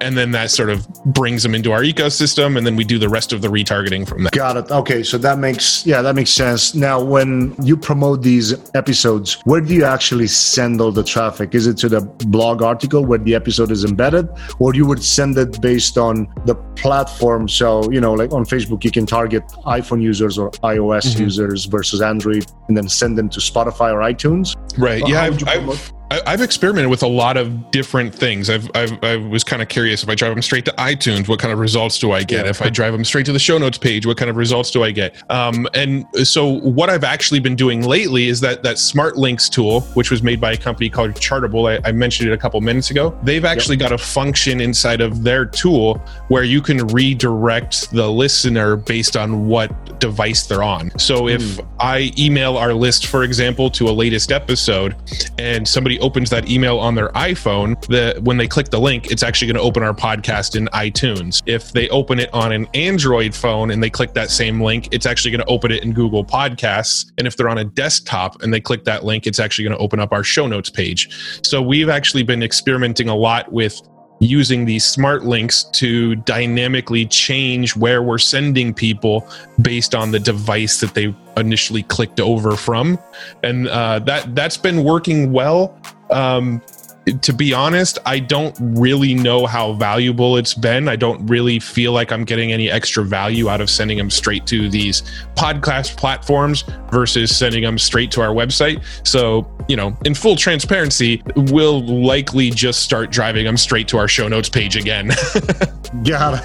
[0.00, 3.08] and then that sort of brings them into our ecosystem and then we do the
[3.08, 4.30] rest of the retargeting from there.
[4.32, 4.70] Got it.
[4.70, 6.74] Okay so that makes yeah that makes sense.
[6.74, 11.54] Now when you promote these episodes where do you actually send all the traffic?
[11.54, 14.28] Is it to the blog article where the episode is embedded
[14.58, 17.48] or you would send it based on the platform?
[17.48, 21.22] So you know like on facebook you can target iphone users or ios mm-hmm.
[21.22, 24.56] users versus android and then send them to spotify or itunes?
[24.78, 25.06] Right.
[25.06, 28.48] Yeah I've, I've, I, have experimented with a lot of different things.
[28.48, 31.40] I've, I've i was kind of curious if I drive them straight to iTunes, what
[31.40, 32.44] kind of results do I get?
[32.44, 32.50] Yeah.
[32.50, 34.84] If I drive them straight to the show notes page, what kind of results do
[34.84, 35.16] I get?
[35.30, 39.80] Um, and so what I've actually been doing lately is that that Smart Links tool,
[39.94, 41.68] which was made by a company called Chartable.
[41.68, 43.18] I, I mentioned it a couple minutes ago.
[43.24, 43.90] They've actually yep.
[43.90, 49.48] got a function inside of their tool where you can redirect the listener based on
[49.48, 50.96] what device they're on.
[50.98, 51.66] So if mm.
[51.80, 54.94] I email our list, for example, to a latest episode,
[55.38, 59.22] and somebody opens that email on their iPhone, the when they click the link, it's
[59.22, 61.42] actually going to open our podcast in iTunes.
[61.46, 65.06] If they open it on an Android phone and they click that same link, it's
[65.06, 67.10] actually going to open it in Google Podcasts.
[67.18, 69.82] And if they're on a desktop and they click that link, it's actually going to
[69.82, 71.40] open up our show notes page.
[71.42, 73.80] So we've actually been experimenting a lot with
[74.18, 79.28] using these smart links to dynamically change where we're sending people
[79.60, 82.98] based on the device that they initially clicked over from.
[83.42, 85.78] And uh, that that's been working well.
[86.10, 86.62] Um,
[87.06, 90.88] to be honest, I don't really know how valuable it's been.
[90.88, 94.44] I don't really feel like I'm getting any extra value out of sending them straight
[94.46, 95.02] to these
[95.36, 98.82] podcast platforms versus sending them straight to our website.
[99.06, 104.08] So, you know, in full transparency, we'll likely just start driving them straight to our
[104.08, 105.12] show notes page again.
[106.02, 106.40] yeah.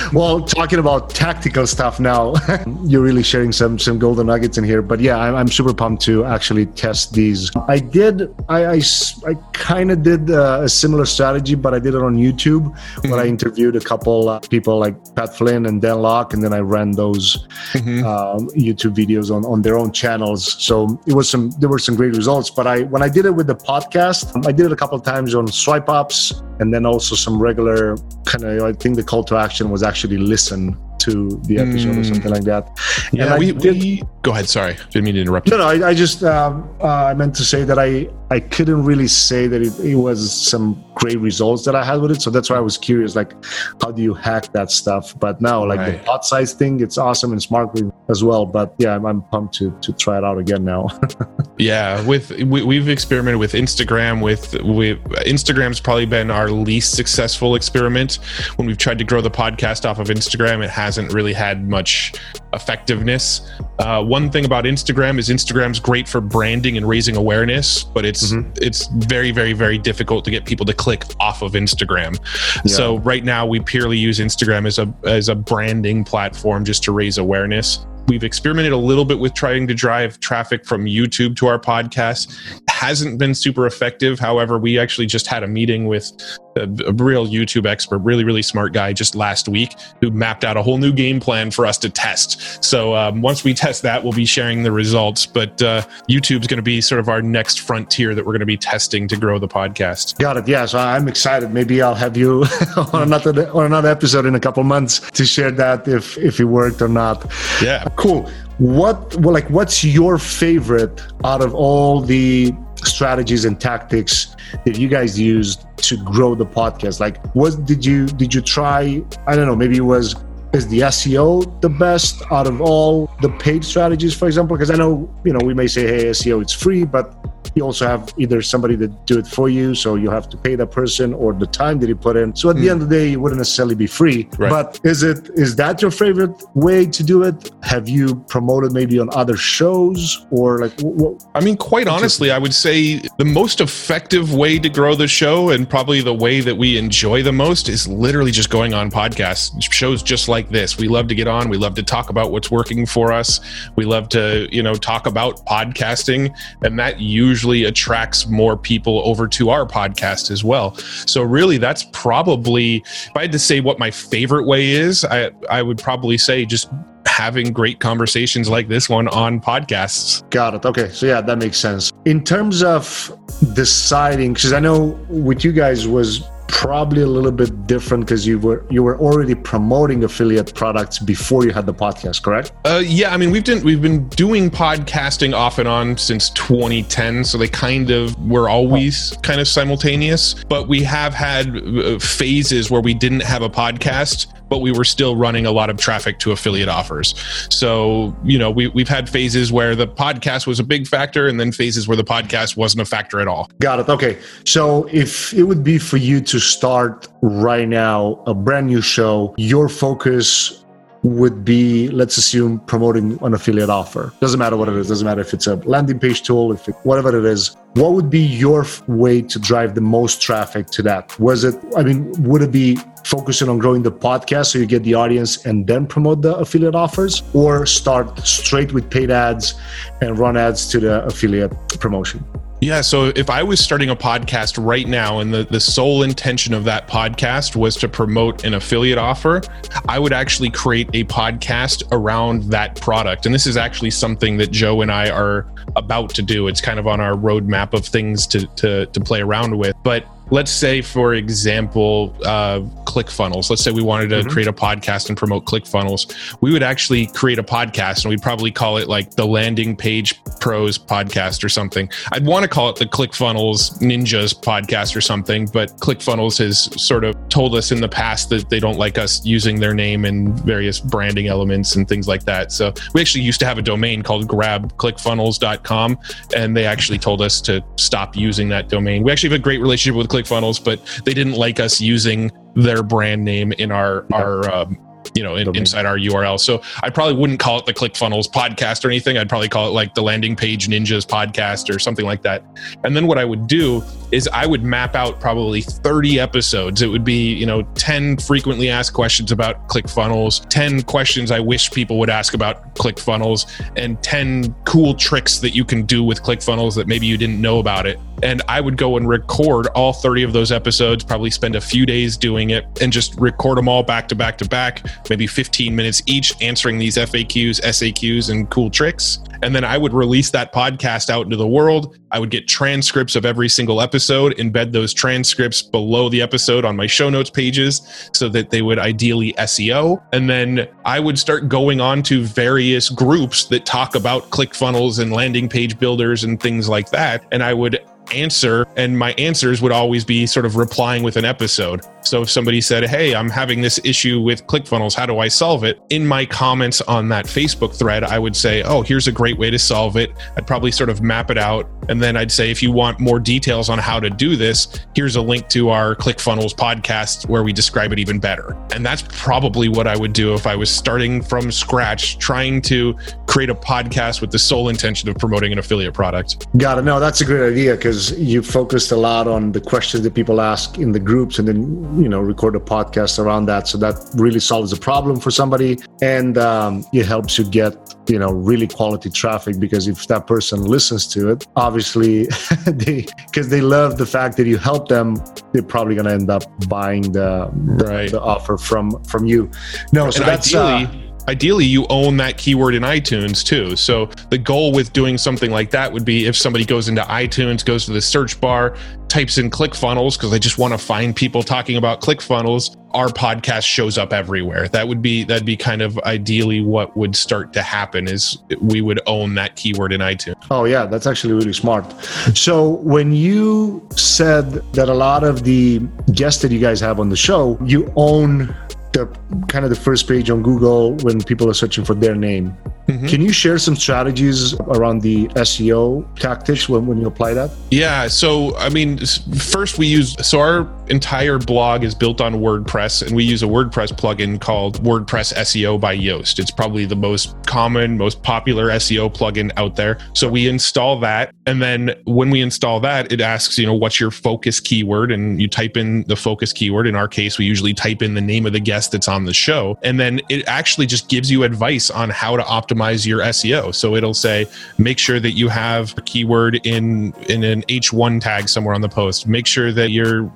[0.12, 2.34] well, talking about tactical stuff now,
[2.84, 4.82] you're really sharing some some golden nuggets in here.
[4.82, 7.52] But yeah, I'm, I'm super pumped to actually test these.
[7.68, 8.80] I did, I, I,
[9.26, 13.10] I kind of did uh, a similar strategy, but I did it on YouTube mm-hmm.
[13.10, 16.52] where I interviewed a couple uh, people like Pat Flynn and Dan Lok, and then
[16.52, 18.04] I ran those mm-hmm.
[18.04, 20.62] um, YouTube videos on, on their own channels.
[20.62, 22.50] So it was some, there were some great results.
[22.50, 25.04] But I, when I did it with the podcast, I did it a couple of
[25.04, 29.24] times on swipe ups and then also some regular kind of, I think the call
[29.24, 32.00] to action was actually listen to the episode mm.
[32.00, 32.78] or something like that.
[33.12, 34.48] Yeah, we, did, we, go ahead.
[34.48, 35.48] Sorry, didn't mean to interrupt.
[35.48, 38.84] No, no, I, I just um, uh, I meant to say that I I couldn't
[38.84, 42.22] really say that it, it, was some great results that I had with it.
[42.22, 43.34] So that's why I was curious, like,
[43.82, 45.14] how do you hack that stuff?
[45.20, 46.02] But now, like right.
[46.02, 48.46] the Podsights thing, it's awesome and smart as well.
[48.46, 50.88] But yeah, I'm, I'm pumped to to try it out again now.
[51.58, 54.22] yeah, with we, have experimented with Instagram.
[54.22, 58.18] With with Instagram's probably been our least successful experiment
[58.56, 60.64] when we've tried to grow the podcast off of Instagram.
[60.64, 62.12] It hasn't really had much
[62.52, 63.50] effectiveness.
[63.78, 68.30] Uh, one thing about Instagram is Instagram's great for branding and raising awareness, but it's
[68.30, 68.50] mm-hmm.
[68.56, 72.18] it's very very very difficult to get people to click off of Instagram.
[72.56, 72.76] Yeah.
[72.76, 76.92] So right now we purely use Instagram as a as a branding platform just to
[76.92, 77.86] raise awareness.
[78.08, 82.36] We've experimented a little bit with trying to drive traffic from YouTube to our podcast.
[82.82, 84.18] Hasn't been super effective.
[84.18, 86.10] However, we actually just had a meeting with
[86.56, 90.56] a, a, real YouTube expert, really, really smart guy just last week who mapped out
[90.56, 92.62] a whole new game plan for us to test.
[92.64, 95.26] So um, once we test that, we'll be sharing the results.
[95.26, 98.46] But uh, YouTube's going to be sort of our next frontier that we're going to
[98.46, 100.18] be testing to grow the podcast.
[100.18, 100.48] Got it.
[100.48, 100.66] Yeah.
[100.66, 101.52] So I'm excited.
[101.52, 102.44] Maybe I'll have you
[102.92, 106.46] on another on another episode in a couple months to share that if if it
[106.46, 107.30] worked or not.
[107.62, 107.84] Yeah.
[107.94, 108.28] Cool.
[108.58, 112.52] What well, like what's your favorite out of all the
[112.86, 117.00] strategies and tactics that you guys used to grow the podcast?
[117.00, 119.02] Like what did you did you try?
[119.26, 120.14] I don't know, maybe it was
[120.52, 124.56] is the SEO the best out of all the paid strategies, for example?
[124.56, 127.14] Because I know, you know, we may say, hey, SEO, it's free, but
[127.54, 130.54] you also have either somebody that do it for you, so you have to pay
[130.54, 132.34] that person, or the time that you put in.
[132.34, 132.60] So at mm.
[132.60, 132.72] the hmm.
[132.72, 134.28] end of the day, it wouldn't necessarily be free.
[134.38, 134.50] Right.
[134.50, 137.50] But is it is that your favorite way to do it?
[137.62, 140.80] Have you promoted maybe on other shows, or like?
[140.80, 145.08] What, I mean, quite honestly, I would say the most effective way to grow the
[145.08, 148.90] show, and probably the way that we enjoy the most, is literally just going on
[148.90, 150.78] podcasts, shows just like this.
[150.78, 151.48] We love to get on.
[151.48, 153.40] We love to talk about what's working for us.
[153.76, 159.02] We love to, you know, talk about podcasting, and that usually usually attracts more people
[159.04, 160.74] over to our podcast as well.
[161.06, 165.30] So really that's probably if I had to say what my favorite way is, I
[165.50, 166.70] I would probably say just
[167.06, 170.28] having great conversations like this one on podcasts.
[170.30, 170.64] Got it.
[170.64, 170.88] Okay.
[170.90, 171.92] So yeah, that makes sense.
[172.04, 173.10] In terms of
[173.54, 178.38] deciding because I know with you guys was probably a little bit different because you
[178.38, 182.52] were you were already promoting affiliate products before you had the podcast, correct?
[182.66, 187.24] Uh, yeah, I mean we've been we've been doing podcasting off and on since 2010,
[187.24, 190.44] so they kind of were always kind of simultaneous.
[190.44, 194.84] But we have had uh, phases where we didn't have a podcast but we were
[194.84, 197.14] still running a lot of traffic to affiliate offers.
[197.48, 201.40] So, you know, we, we've had phases where the podcast was a big factor and
[201.40, 203.50] then phases where the podcast wasn't a factor at all.
[203.60, 203.88] Got it.
[203.88, 204.18] Okay.
[204.44, 209.34] So, if it would be for you to start right now a brand new show,
[209.38, 210.62] your focus
[211.02, 214.12] would be let's assume promoting an affiliate offer.
[214.20, 214.88] Doesn't matter what it is.
[214.88, 217.56] Doesn't matter if it's a landing page tool if it, whatever it is.
[217.74, 221.18] What would be your way to drive the most traffic to that?
[221.18, 224.84] Was it i mean would it be focusing on growing the podcast so you get
[224.84, 227.22] the audience and then promote the affiliate offers?
[227.34, 229.54] Or start straight with paid ads
[230.00, 232.24] and run ads to the affiliate promotion
[232.62, 232.80] yeah.
[232.80, 236.62] So if I was starting a podcast right now and the, the sole intention of
[236.62, 239.42] that podcast was to promote an affiliate offer,
[239.88, 243.26] I would actually create a podcast around that product.
[243.26, 245.44] And this is actually something that Joe and I are
[245.74, 246.46] about to do.
[246.46, 249.74] It's kind of on our roadmap of things to, to, to play around with.
[249.82, 253.50] But let's say, for example, uh, ClickFunnels.
[253.50, 254.28] Let's say we wanted to mm-hmm.
[254.28, 256.36] create a podcast and promote ClickFunnels.
[256.40, 260.22] We would actually create a podcast and we'd probably call it like the Landing Page
[260.40, 261.88] Pros podcast or something.
[262.12, 267.04] I'd want to call it the ClickFunnels Ninjas podcast or something, but ClickFunnels has sort
[267.04, 270.38] of told us in the past that they don't like us using their name and
[270.40, 272.52] various branding elements and things like that.
[272.52, 275.98] So we actually used to have a domain called grabclickfunnels.com
[276.36, 279.02] and they actually told us to stop using that domain.
[279.02, 282.82] We actually have a great relationship with ClickFunnels, but they didn't like us using their
[282.82, 284.16] brand name in our yeah.
[284.16, 284.78] our um,
[285.14, 286.38] you know, in, inside our URL.
[286.38, 289.18] So I probably wouldn't call it the ClickFunnels podcast or anything.
[289.18, 292.44] I'd probably call it like the landing page ninjas podcast or something like that.
[292.84, 296.82] And then what I would do is I would map out probably 30 episodes.
[296.82, 301.70] It would be, you know, 10 frequently asked questions about ClickFunnels, 10 questions I wish
[301.70, 303.46] people would ask about ClickFunnels,
[303.76, 307.58] and 10 cool tricks that you can do with ClickFunnels that maybe you didn't know
[307.58, 307.98] about it.
[308.22, 311.86] And I would go and record all 30 of those episodes, probably spend a few
[311.86, 315.74] days doing it and just record them all back to back to back maybe 15
[315.74, 319.18] minutes each answering these FAQs, SAQs, and cool tricks.
[319.42, 321.98] And then I would release that podcast out into the world.
[322.12, 326.76] I would get transcripts of every single episode, embed those transcripts below the episode on
[326.76, 330.00] my show notes pages so that they would ideally SEO.
[330.12, 335.12] And then I would start going on to various groups that talk about ClickFunnels and
[335.12, 337.24] landing page builders and things like that.
[337.32, 337.80] And I would
[338.12, 342.30] answer and my answers would always be sort of replying with an episode so if
[342.30, 345.80] somebody said hey i'm having this issue with clickfunnels how do i solve it?
[345.90, 349.50] In my comments on that facebook thread i would say oh here's a great way
[349.50, 350.10] to solve it.
[350.36, 351.68] I'd probably sort of map it out.
[351.88, 355.16] And then i'd say if you want more details on how to do this here's
[355.16, 358.56] a link to our clickfunnels podcast where we describe it even better.
[358.74, 362.94] And that's probably what i would do if i was starting from scratch trying to
[363.26, 366.46] create a podcast with the sole intention of promoting an affiliate product.
[366.58, 366.82] Got it.
[366.82, 370.40] No that's a great idea because you focused a lot on the questions that people
[370.40, 373.68] ask in the groups and then you know record a podcast around that.
[373.68, 375.78] So that really solves a problem for somebody.
[376.00, 377.76] And um, it helps you get
[378.08, 382.24] you know really quality traffic because if that person listens to it obviously
[382.66, 385.16] they because they love the fact that you help them
[385.52, 388.10] they're probably going to end up buying the, the, right.
[388.10, 389.50] the offer from from you.
[389.92, 393.76] No so and that's ideally, uh, ideally you own that keyword in iTunes too.
[393.76, 397.64] So the goal with doing something like that would be if somebody goes into iTunes,
[397.64, 398.76] goes to the search bar,
[399.08, 403.64] types in ClickFunnels because I just want to find people talking about ClickFunnels, our podcast
[403.64, 404.68] shows up everywhere.
[404.68, 408.80] That would be that'd be kind of ideally what would start to happen is we
[408.80, 410.42] would own that keyword in iTunes.
[410.50, 411.92] Oh yeah, that's actually really smart.
[412.34, 415.80] So when you said that a lot of the
[416.12, 418.54] guests that you guys have on the show, you own
[418.92, 419.06] the
[419.48, 422.56] kind of the first page on Google when people are searching for their name.
[422.88, 423.06] Mm-hmm.
[423.06, 427.50] Can you share some strategies around the SEO tactics when, when you apply that?
[427.70, 428.08] Yeah.
[428.08, 433.16] So, I mean, first we use, so our entire blog is built on WordPress, and
[433.16, 436.38] we use a WordPress plugin called WordPress SEO by Yoast.
[436.38, 439.96] It's probably the most common, most popular SEO plugin out there.
[440.12, 441.34] So we install that.
[441.46, 445.10] And then when we install that, it asks, you know, what's your focus keyword?
[445.10, 446.86] And you type in the focus keyword.
[446.86, 449.32] In our case, we usually type in the name of the guest that's on the
[449.32, 449.78] show.
[449.82, 453.74] And then it actually just gives you advice on how to optimize your SEO.
[453.74, 454.44] So it'll say,
[454.76, 458.90] make sure that you have a keyword in in an H1 tag somewhere on the
[458.90, 459.26] post.
[459.26, 460.30] Make sure that you're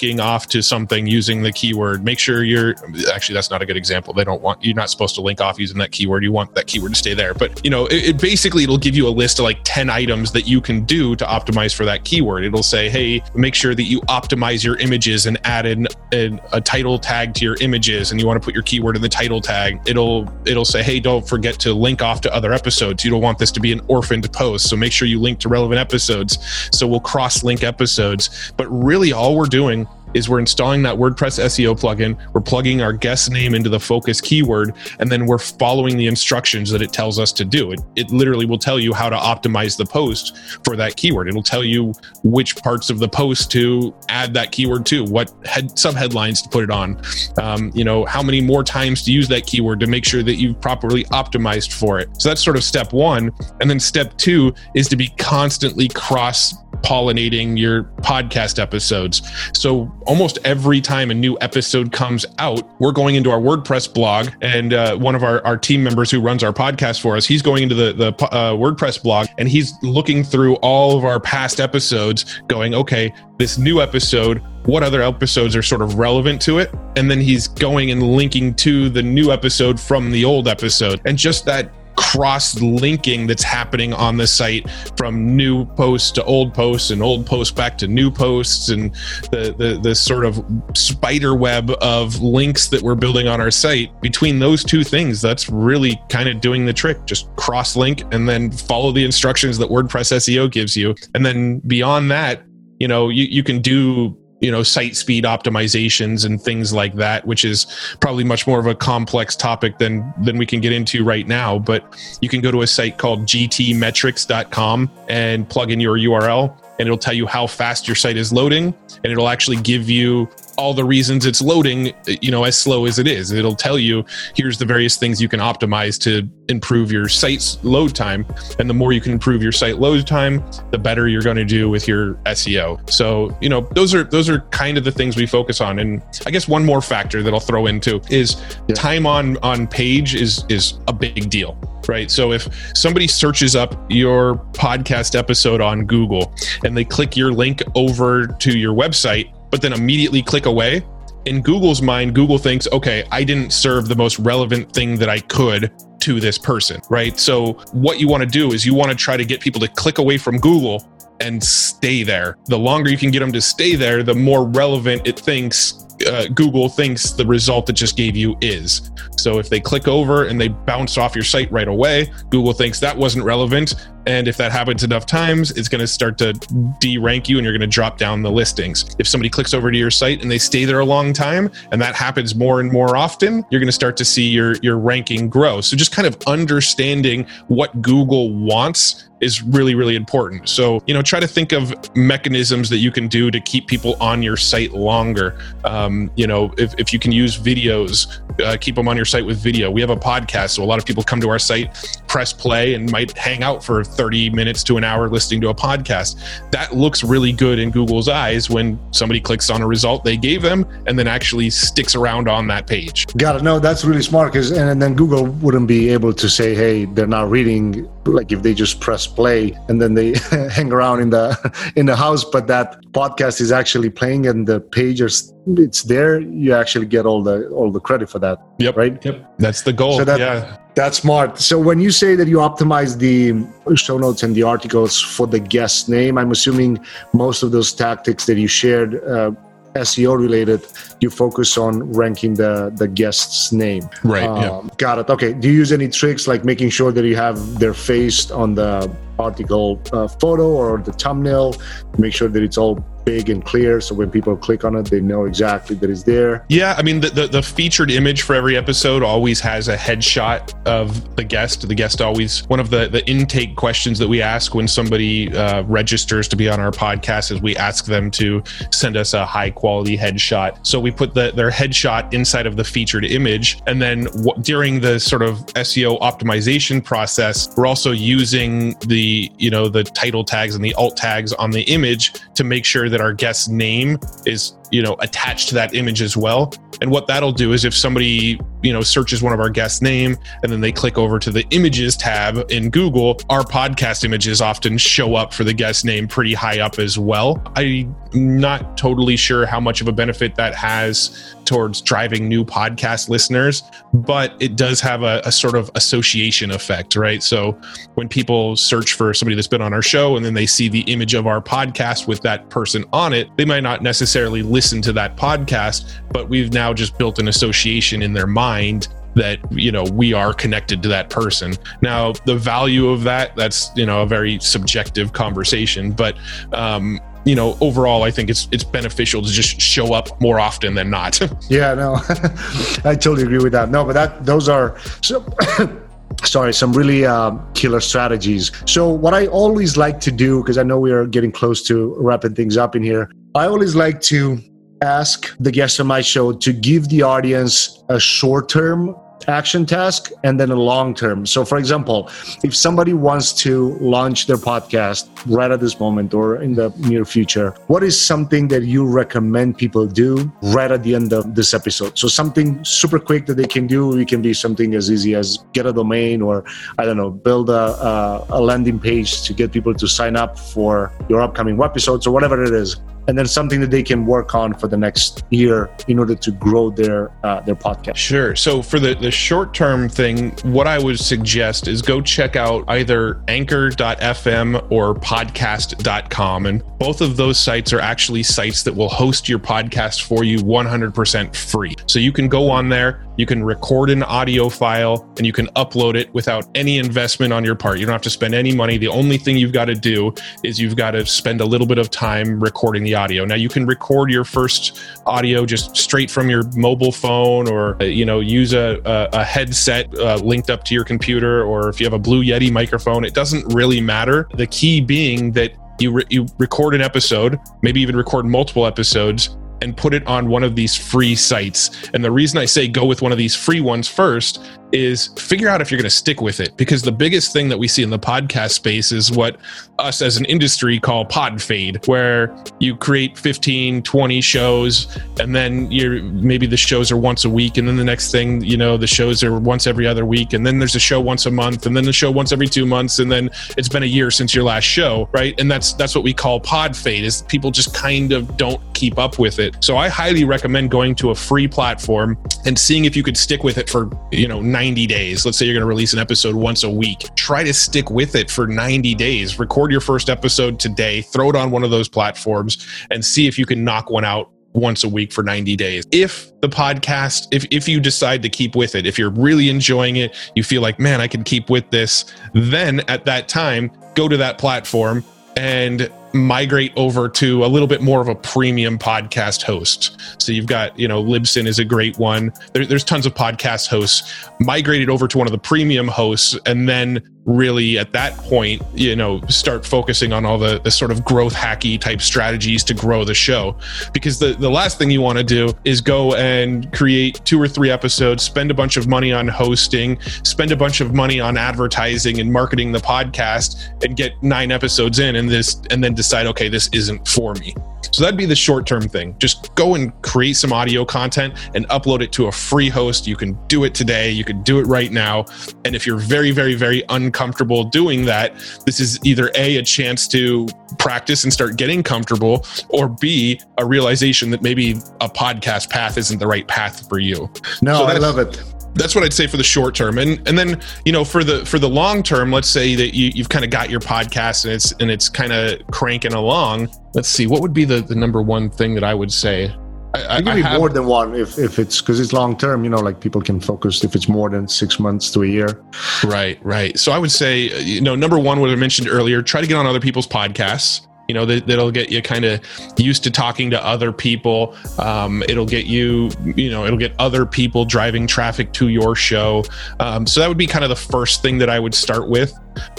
[0.00, 2.04] linking off to something using the keyword.
[2.04, 2.74] Make sure you're
[3.12, 4.14] actually that's not a good example.
[4.14, 6.22] They don't want you're not supposed to link off using that keyword.
[6.22, 7.34] You want that keyword to stay there.
[7.34, 10.32] But you know, it, it basically it'll give you a list of like 10 items
[10.32, 12.44] that you can do to optimize for that keyword.
[12.44, 16.60] It'll say, hey, make sure that you optimize your images and add in a, a
[16.60, 19.40] title tag to your images and you want to put your keyword in the title
[19.40, 19.80] tag.
[19.86, 23.04] It'll it'll say, hey, don't forget to link off to other episodes.
[23.04, 24.68] You don't want this to be an orphaned post.
[24.68, 26.38] So make sure you link to relevant episodes.
[26.72, 28.52] So we'll cross link episodes.
[28.56, 32.92] But really, all we're doing is we're installing that WordPress SEO plugin, we're plugging our
[32.92, 37.18] guest name into the focus keyword, and then we're following the instructions that it tells
[37.18, 37.72] us to do.
[37.72, 41.28] It, it literally will tell you how to optimize the post for that keyword.
[41.28, 41.92] It'll tell you
[42.22, 46.48] which parts of the post to add that keyword to, what head, sub headlines to
[46.48, 47.00] put it on,
[47.38, 50.36] um, you know, how many more times to use that keyword to make sure that
[50.36, 52.08] you've properly optimized for it.
[52.20, 53.32] So that's sort of step one.
[53.60, 59.22] And then step two is to be constantly cross pollinating your podcast episodes.
[59.54, 64.28] So almost every time a new episode comes out, we're going into our WordPress blog,
[64.40, 67.42] and uh, one of our, our team members who runs our podcast for us, he's
[67.42, 71.60] going into the, the uh, WordPress blog and he's looking through all of our past
[71.60, 76.70] episodes, going, okay, this new episode, what other episodes are sort of relevant to it?
[76.96, 81.00] And then he's going and linking to the new episode from the old episode.
[81.06, 86.54] And just that cross linking that's happening on the site from new posts to old
[86.54, 88.94] posts and old posts back to new posts and
[89.30, 90.42] the, the, the sort of
[90.74, 95.50] spider web of links that we're building on our site between those two things, that's
[95.50, 97.04] really kind of doing the trick.
[97.04, 100.94] Just cross link and then follow the instructions that WordPress SEO gives you.
[101.14, 102.42] And then beyond that,
[102.78, 107.26] you know, you, you can do you know site speed optimizations and things like that
[107.26, 107.66] which is
[108.00, 111.58] probably much more of a complex topic than than we can get into right now.
[111.58, 111.84] But
[112.20, 116.98] you can go to a site called gtmetrix.com and plug in your url and it'll
[116.98, 118.74] tell you how fast your site is loading
[119.04, 120.26] and it'll actually give you
[120.56, 123.32] all the reasons it's loading you know as slow as it is.
[123.32, 124.04] It'll tell you
[124.34, 128.26] here's the various things you can optimize to improve your site's load time
[128.58, 131.44] and the more you can improve your site load time the better you're going to
[131.44, 135.16] do with your seo so you know those are those are kind of the things
[135.16, 135.78] we focus on.
[135.78, 138.74] And i guess one more factor that i'll throw into is yeah.
[138.74, 141.58] time on on page is is a big deal
[141.90, 142.10] right?
[142.10, 146.32] So if somebody searches up your podcast episode on Google
[146.64, 150.82] and they click your link over to your website, but then immediately click away,
[151.26, 155.18] in Google's mind, Google thinks, okay, I didn't serve the most relevant thing that I
[155.18, 155.70] could
[156.00, 157.18] to this person, right?
[157.18, 159.68] So what you want to do is you want to try to get people to
[159.68, 160.88] click away from Google
[161.20, 162.38] and stay there.
[162.46, 166.26] The longer you can get them to stay there, the more relevant it thinks uh,
[166.34, 168.90] Google thinks the result that just gave you is.
[169.16, 172.80] So if they click over and they bounce off your site right away, Google thinks
[172.80, 173.74] that wasn't relevant.
[174.06, 176.32] And if that happens enough times, it's going to start to
[176.80, 178.96] de rank you and you're going to drop down the listings.
[178.98, 181.80] If somebody clicks over to your site and they stay there a long time, and
[181.82, 185.28] that happens more and more often, you're going to start to see your, your ranking
[185.28, 185.60] grow.
[185.60, 190.48] So just kind of understanding what Google wants is really really important.
[190.48, 193.96] So you know try to think of mechanisms that you can do to keep people
[194.00, 195.38] on your site longer.
[195.64, 199.24] Um, you know if, if you can use videos uh, keep them on your site
[199.24, 199.70] with video.
[199.70, 201.74] We have a podcast so a lot of people come to our site
[202.06, 205.54] press play and might hang out for 30 minutes to an hour listening to a
[205.54, 206.20] podcast.
[206.50, 210.42] That looks really good in google's eyes when somebody clicks on a result they gave
[210.42, 213.06] them and then actually sticks around on that page.
[213.16, 213.42] Got it.
[213.42, 217.06] No that's really smart because and then google wouldn't be able to say hey they're
[217.06, 220.14] not reading like if they just press play and then they
[220.50, 224.60] hang around in the in the house but that podcast is actually playing and the
[224.60, 226.20] page is it's there.
[226.20, 228.76] You actually get all the all the credit for that yep.
[228.76, 229.02] right?
[229.04, 229.34] Yep.
[229.38, 229.98] That's the goal.
[229.98, 230.58] So that, yeah.
[230.74, 231.38] that's smart.
[231.38, 233.46] So when you say that you optimize the
[233.76, 236.78] show notes and the articles for the guest name i'm assuming
[237.12, 239.30] most of those tactics that you shared uh,
[239.74, 240.66] SEO related,
[241.00, 243.88] you focus on ranking the the guest's name.
[244.02, 244.24] Right.
[244.24, 244.74] Um, yeah.
[244.76, 245.08] Got it.
[245.08, 245.32] Okay.
[245.32, 248.90] Do you use any tricks like making sure that you have their face on the
[249.20, 251.54] article uh, photo or the thumbnail?
[251.98, 253.80] Make sure that it's all big and clear.
[253.80, 256.44] So when people click on it they know exactly that it's there.
[256.48, 260.42] Yeah i mean the, the, the, featured image for every episode always has a headshot
[260.66, 261.66] of the guest.
[261.66, 265.62] The guest always one of the the intake questions that we ask when somebody uh,
[265.64, 269.50] registers to be on our podcast is we ask them to send us a high
[269.50, 270.66] quality headshot.
[270.66, 273.60] So we put the, their headshot inside of the featured image.
[273.66, 279.50] And then w- during the sort of seo optimization process we're also using the you
[279.50, 283.00] know the title tags and the alt tags on the image to make sure that
[283.00, 286.52] our guest's name is you know attached to that image as well.
[286.80, 290.16] And what that'll do is if somebody you know searches one of our guest name
[290.42, 294.76] and then they click over to the images tab in google our podcast images often
[294.76, 297.42] show up for the guest name pretty high up as well.
[297.56, 303.08] I'm not totally sure how much of a benefit that has towards driving new podcast
[303.08, 303.62] listeners
[303.92, 307.22] but it does have a, a sort of association effect right?
[307.22, 307.58] So
[307.94, 310.80] when people search for somebody that's been on our show and then they see the
[310.82, 314.92] image of our podcast with that person on it they might not necessarily listen to
[314.92, 319.84] that podcast but we've now just built an association in their mind that you know
[319.92, 321.54] we are connected to that person.
[321.82, 326.16] Now the value of that that's you know a very subjective conversation but
[326.52, 330.74] um you know overall i think it's it's beneficial to just show up more often
[330.74, 331.20] than not.
[331.50, 331.94] Yeah no
[332.84, 333.70] i totally agree with that.
[333.70, 335.24] No but that those are so
[336.24, 338.52] sorry some really uh, killer strategies.
[338.66, 341.94] So what i always like to do because i know we are getting close to
[341.98, 344.38] wrapping things up in here i always like to
[344.82, 348.94] ask the guests on my show to give the audience a short term
[349.28, 351.26] action task and then a long term.
[351.26, 352.10] So, for example,
[352.42, 357.04] if somebody wants to launch their podcast right at this moment or in the near
[357.04, 361.54] future, what is something that you recommend people do right at the end of this
[361.54, 361.98] episode?
[361.98, 363.96] So, something super quick that they can do.
[363.98, 366.44] It can be something as easy as get a domain or,
[366.78, 370.38] I don't know, build a, a, a landing page to get people to sign up
[370.38, 372.76] for your upcoming episodes or whatever it is
[373.10, 376.30] and then something that they can work on for the next year in order to
[376.30, 377.96] grow their uh, their podcast.
[377.96, 378.36] Sure.
[378.36, 382.64] So for the the short term thing, what I would suggest is go check out
[382.68, 389.28] either Anchor.fm or Podcast.com, and both of those sites are actually sites that will host
[389.28, 391.74] your podcast for you 100% free.
[391.86, 395.46] So you can go on there, you can record an audio file, and you can
[395.48, 397.78] upload it without any investment on your part.
[397.78, 398.78] You don't have to spend any money.
[398.78, 401.76] The only thing you've got to do is you've got to spend a little bit
[401.76, 403.26] of time recording the audio.
[403.26, 407.84] Now you can record your first audio just straight from your mobile phone, or uh,
[407.84, 411.78] you know use a, a, a headset uh, linked up to your computer, or if
[411.78, 413.04] you have a Blue Yeti microphone.
[413.04, 414.28] It doesn't really matter.
[414.34, 419.36] The key being that you re- you record an episode, maybe even record multiple episodes,
[419.62, 421.70] and put it on one of these free sites.
[421.92, 424.42] And the reason I say go with one of these free ones first
[424.72, 427.58] is figure out if you're going to stick with it because the biggest thing that
[427.58, 429.36] we see in the podcast space is what
[429.78, 435.70] us as an industry call pod fade where you create 15 20 shows and then
[435.70, 438.76] you're maybe the shows are once a week and then the next thing you know
[438.76, 441.66] the shows are once every other week and then there's a show once a month
[441.66, 444.34] and then the show once every two months and then it's been a year since
[444.34, 445.38] your last show right?
[445.40, 448.98] And that's that's what we call pod fade is people just kind of don't keep
[448.98, 449.62] up with it.
[449.62, 453.44] So i highly recommend going to a free platform and seeing if you could stick
[453.44, 455.24] with it for you know 90 days.
[455.24, 457.08] Let's say you're going to release an episode once a week.
[457.16, 459.38] Try to stick with it for 90 days.
[459.38, 463.38] Record your first episode today, throw it on one of those platforms, and see if
[463.38, 465.86] you can knock one out once a week for 90 days.
[465.92, 469.96] If the podcast, if, if you decide to keep with it, if you're really enjoying
[469.96, 472.04] it, you feel like, man, I can keep with this,
[472.34, 475.02] then at that time, go to that platform
[475.38, 480.00] and migrate over to a little bit more of a premium podcast host.
[480.20, 482.32] So you've got, you know, Libsyn is a great one.
[482.52, 484.02] There, there's tons of podcast hosts.
[484.40, 488.96] migrated over to one of the premium hosts and then really at that point, you
[488.96, 493.04] know, start focusing on all the, the sort of growth hacky type strategies to grow
[493.04, 493.56] the show.
[493.92, 497.48] Because the, the last thing you want to do is go and create two or
[497.48, 501.36] three episodes, spend a bunch of money on hosting, spend a bunch of money on
[501.36, 506.26] advertising and marketing the podcast and get nine episodes in and this and then decide,
[506.26, 507.54] okay, this isn't for me.
[507.92, 509.16] So that'd be the short term thing.
[509.18, 513.06] Just go and create some audio content and upload it to a free host.
[513.06, 514.10] You can do it today.
[514.10, 515.24] You can do it right now.
[515.64, 518.34] And if you're very, very, very uncomfortable doing that,
[518.64, 520.46] this is either A, a chance to
[520.78, 526.18] practice and start getting comfortable, or B, a realization that maybe a podcast path isn't
[526.18, 527.28] the right path for you.
[527.62, 528.42] No, so I love it
[528.74, 529.98] that's what I'd say for the short term.
[529.98, 533.10] And and then you know for the for the long term, let's say that you,
[533.12, 536.68] you've kind of got your podcast and it's and it's kind of cranking along.
[536.94, 539.52] Let's see, what would be the the number one thing that I would say?
[539.94, 542.64] I, it can be have, more than one if, if it's because it's long term.
[542.64, 545.62] You know, like people can focus if it's more than six months to a year.
[546.04, 546.78] Right, right.
[546.78, 549.46] So I would say, uh, you know, number one, what I mentioned earlier, try to
[549.46, 552.40] get on other people's podcasts you know that, that'll get you kind of
[552.78, 557.26] used to talking to other people um, it'll get you you know it'll get other
[557.26, 559.42] people driving traffic to your show
[559.80, 562.32] um, so that would be kind of the first thing that i would start with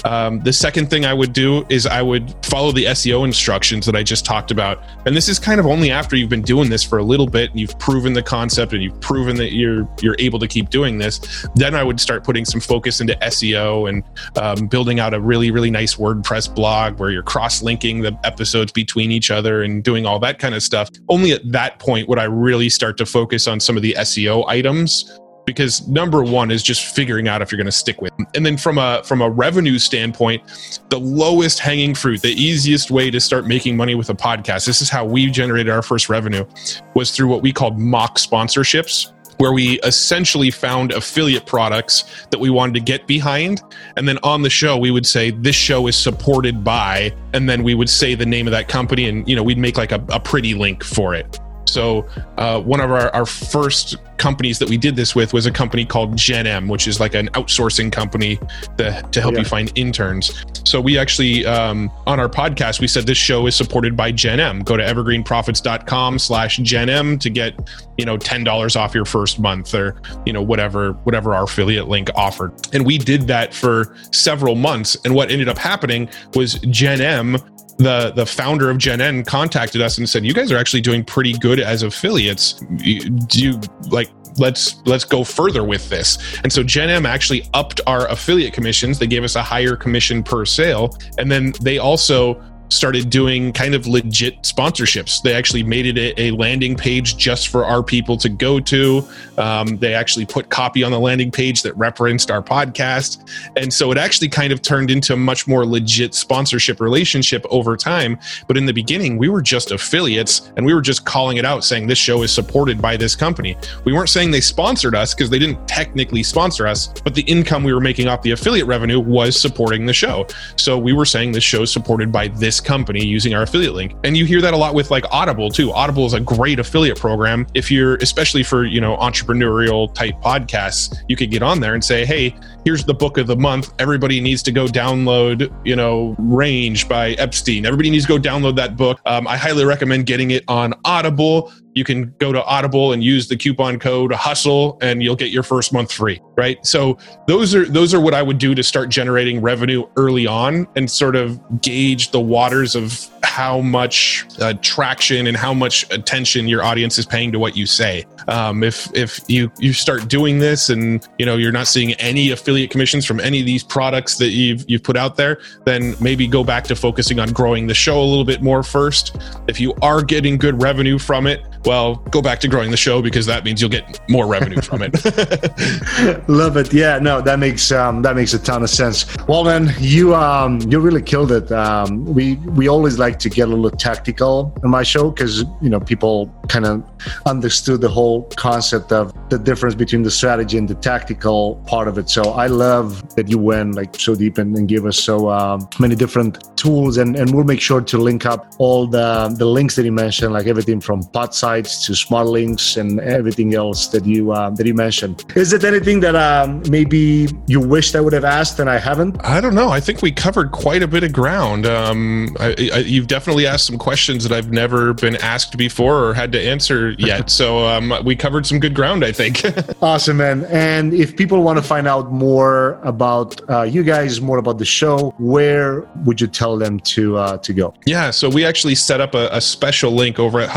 [0.06, 3.96] um, the second thing I would do is I would follow the SEO instructions that
[3.96, 4.84] I just talked about.
[5.06, 7.52] And this is kind of only after you've been doing this for a little bit
[7.52, 10.98] and you've proven the concept and you've proven that you're you're able to keep doing
[10.98, 11.46] this.
[11.56, 14.04] Then I would start putting some focus into SEO and
[14.38, 18.72] um, building out a really really nice WordPress blog where you're cross linking the episodes
[18.72, 20.90] between each other and doing all that kind of stuff.
[21.10, 24.48] Only at that point would I really start to focus on some of the SEO
[24.48, 28.46] items because number one is just figuring out if you're going to stick with and
[28.46, 30.42] then from a from a revenue standpoint
[30.90, 34.82] the lowest hanging fruit the easiest way to start making money with a podcast this
[34.82, 36.46] is how we generated our first revenue
[36.94, 42.52] was through what we called mock sponsorships where we essentially found affiliate products that we
[42.52, 43.60] wanted to get behind.
[43.98, 47.64] And then on the show, we would say, This show is supported by, and then
[47.64, 50.04] we would say the name of that company and, you know, we'd make like a,
[50.10, 51.40] a pretty link for it.
[51.72, 52.08] So
[52.38, 55.84] uh, one of our, our first companies that we did this with was a company
[55.84, 58.40] called Gen M, which is like an outsourcing company
[58.78, 59.40] that, to help yeah.
[59.40, 60.46] you find interns.
[60.64, 64.40] So we actually um, on our podcast we said this show is supported by Gen
[64.40, 64.60] M.
[64.60, 67.58] Go to evergreenprofits.com slash Gen M to get
[67.98, 71.88] you know ten dollars off your first month or you know whatever whatever our affiliate
[71.88, 72.54] link offered.
[72.74, 74.98] And we did that for several months.
[75.04, 77.38] And what ended up happening was Gen M
[77.78, 81.04] the the founder of Gen M contacted us and said, "You guys are actually doing
[81.04, 82.54] pretty good as affiliates.
[82.54, 83.60] Do you
[83.90, 88.54] like let's let's go further with this?" And so Gen M actually upped our affiliate
[88.54, 89.00] commissions.
[89.00, 92.42] They gave us a higher commission per sale, and then they also
[92.72, 95.22] started doing kind of legit sponsorships.
[95.22, 99.06] They actually made it a, a landing page just for our people to go to.
[99.38, 103.30] Um, they actually put copy on the landing page that referenced our podcast.
[103.58, 107.76] And so it actually kind of turned into a much more legit sponsorship relationship over
[107.76, 108.18] time.
[108.48, 111.66] But in the beginning, we were just affiliates and we were just calling it out
[111.66, 113.58] saying this show is supported by this company.
[113.84, 117.64] We weren't saying they sponsored us because they didn't technically sponsor us, but the income
[117.64, 120.26] we were making off the affiliate revenue was supporting the show.
[120.56, 123.96] So we were saying this show is supported by this company using our affiliate link.
[124.04, 125.72] And you hear that a lot with like Audible too.
[125.72, 127.48] Audible is a great affiliate program.
[127.54, 131.84] If you're especially for, you know, entrepreneurial type podcasts, you could get on there and
[131.84, 132.36] say, "Hey,
[132.66, 133.74] here's the book of the month.
[133.80, 137.66] Everybody needs to go download, you know, Range by Epstein.
[137.66, 139.00] Everybody needs to go download that book.
[139.06, 141.52] Um, I highly recommend getting it on Audible.
[141.74, 145.44] You can go to Audible and use the coupon code Hustle, and you'll get your
[145.44, 146.20] first month free.
[146.38, 146.64] Right.
[146.66, 146.98] So
[147.28, 150.92] those are those are what I would do to start generating revenue early on and
[150.92, 156.64] sort of gauge the waters of how much uh, traction and how much attention your
[156.64, 158.06] audience is paying to what you say.
[158.28, 162.32] Um, if if you you start doing this and you know you're not seeing any
[162.32, 166.28] affiliate commissions from any of these products that you've you've put out there, then maybe
[166.28, 169.18] go back to focusing on growing the show a little bit more first.
[169.48, 173.02] If you are getting good revenue from it, well, go back to growing the show
[173.02, 174.94] because that means you'll get more revenue from it.
[176.28, 176.74] Love it.
[176.74, 179.06] Yeah, no, that makes um, that makes a ton of sense.
[179.28, 181.52] Well, then you um, you really killed it.
[181.52, 185.70] Um, we we always like to get a little tactical in my show because you
[185.70, 186.84] know people kind of
[187.26, 191.98] understood the whole concept of the difference between the strategy and the tactical part of
[191.98, 192.10] it.
[192.10, 195.68] So I love that you went like so deep and, and gave us so um,
[195.80, 199.76] many different tools, and, and we'll make sure to link up all the the links
[199.76, 204.06] that you mentioned, like everything from pot sites to smart links and everything else that
[204.06, 205.26] you uh, that you mentioned.
[205.36, 209.14] Is it anything that um, maybe you wished I would have asked and I haven't?
[209.38, 209.70] I don't know.
[209.70, 211.66] I think we covered quite a bit of ground.
[211.66, 216.14] Um, I, I, you've definitely asked some questions that I've never been asked before or
[216.14, 216.80] had to answer
[217.12, 217.30] yet.
[217.30, 219.42] so um, we covered some good ground, I think.
[219.82, 220.46] awesome, man.
[220.46, 224.70] And if people want to find out more about uh, you guys, more about the
[224.80, 227.74] show, where would you tell them to uh, to go?
[227.86, 230.50] Yeah, so we actually set up a, a special link over at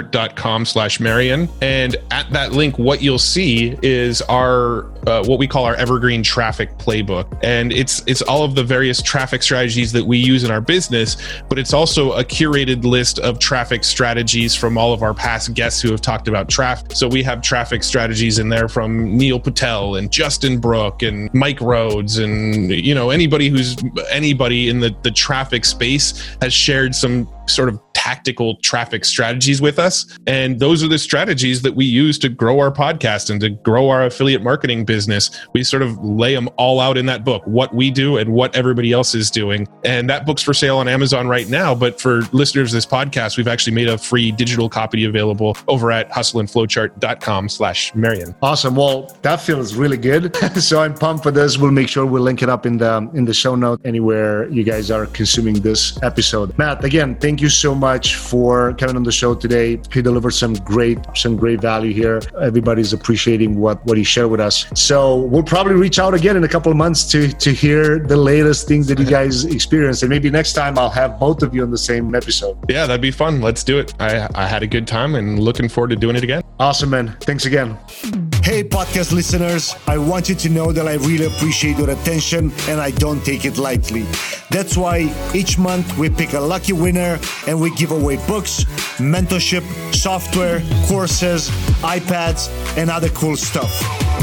[0.00, 1.48] hustleandflowchart.com slash Marian.
[1.60, 6.22] And at that link, what you'll see is our uh, what we call our evergreen
[6.22, 7.38] traffic playbook.
[7.42, 11.16] And it's it's all of the various traffic strategies that we use in our business,
[11.48, 15.80] but it's also a curated list of traffic strategies from all of our past guests
[15.80, 16.92] who have talked about traffic.
[16.92, 21.60] So we have traffic strategies in there from Neil Patel and Justin Brooke and Mike
[21.60, 23.76] Rhodes and you know anybody who's
[24.10, 29.78] anybody in the the traffic space has shared some sort of tactical traffic strategies with
[29.78, 30.06] us.
[30.26, 33.90] And those are the strategies that we use to grow our podcast and to grow
[33.90, 35.30] our affiliate marketing business.
[35.52, 38.56] We sort of lay them all out in that book, what we do and what
[38.56, 39.68] everybody else is doing.
[39.84, 41.74] And that book's for sale on Amazon right now.
[41.74, 45.92] But for listeners of this podcast, we've actually made a free digital copy available over
[45.92, 48.34] at hustleandflowchart.com slash Marian.
[48.40, 48.76] Awesome.
[48.76, 50.34] Well, that feels really good.
[50.56, 51.58] so I'm pumped for this.
[51.58, 54.64] We'll make sure we'll link it up in the in the show note anywhere you
[54.64, 56.56] guys are consuming this episode.
[56.56, 59.68] Matt, again, thank you so much much for coming on the show today.
[59.92, 62.20] He delivered some great, some great value here.
[62.40, 64.56] Everybody's appreciating what what he shared with us.
[64.88, 64.96] So
[65.32, 68.68] we'll probably reach out again in a couple of months to to hear the latest
[68.70, 71.70] things that you guys experienced, and maybe next time I'll have both of you on
[71.70, 72.54] the same episode.
[72.68, 73.40] Yeah, that'd be fun.
[73.48, 73.88] Let's do it.
[73.98, 76.42] I I had a good time and looking forward to doing it again.
[76.58, 77.16] Awesome, man.
[77.28, 78.29] Thanks again.
[78.50, 82.80] Hey, podcast listeners, I want you to know that I really appreciate your attention and
[82.80, 84.04] I don't take it lightly.
[84.50, 88.64] That's why each month we pick a lucky winner and we give away books,
[88.98, 89.62] mentorship,
[89.94, 91.48] software, courses,
[91.82, 93.70] iPads, and other cool stuff.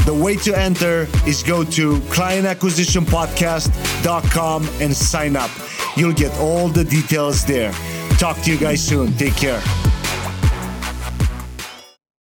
[0.04, 5.50] The way to enter is go to clientacquisitionpodcast.com and sign up.
[5.96, 7.72] You'll get all the details there.
[8.18, 9.14] Talk to you guys soon.
[9.14, 9.62] Take care.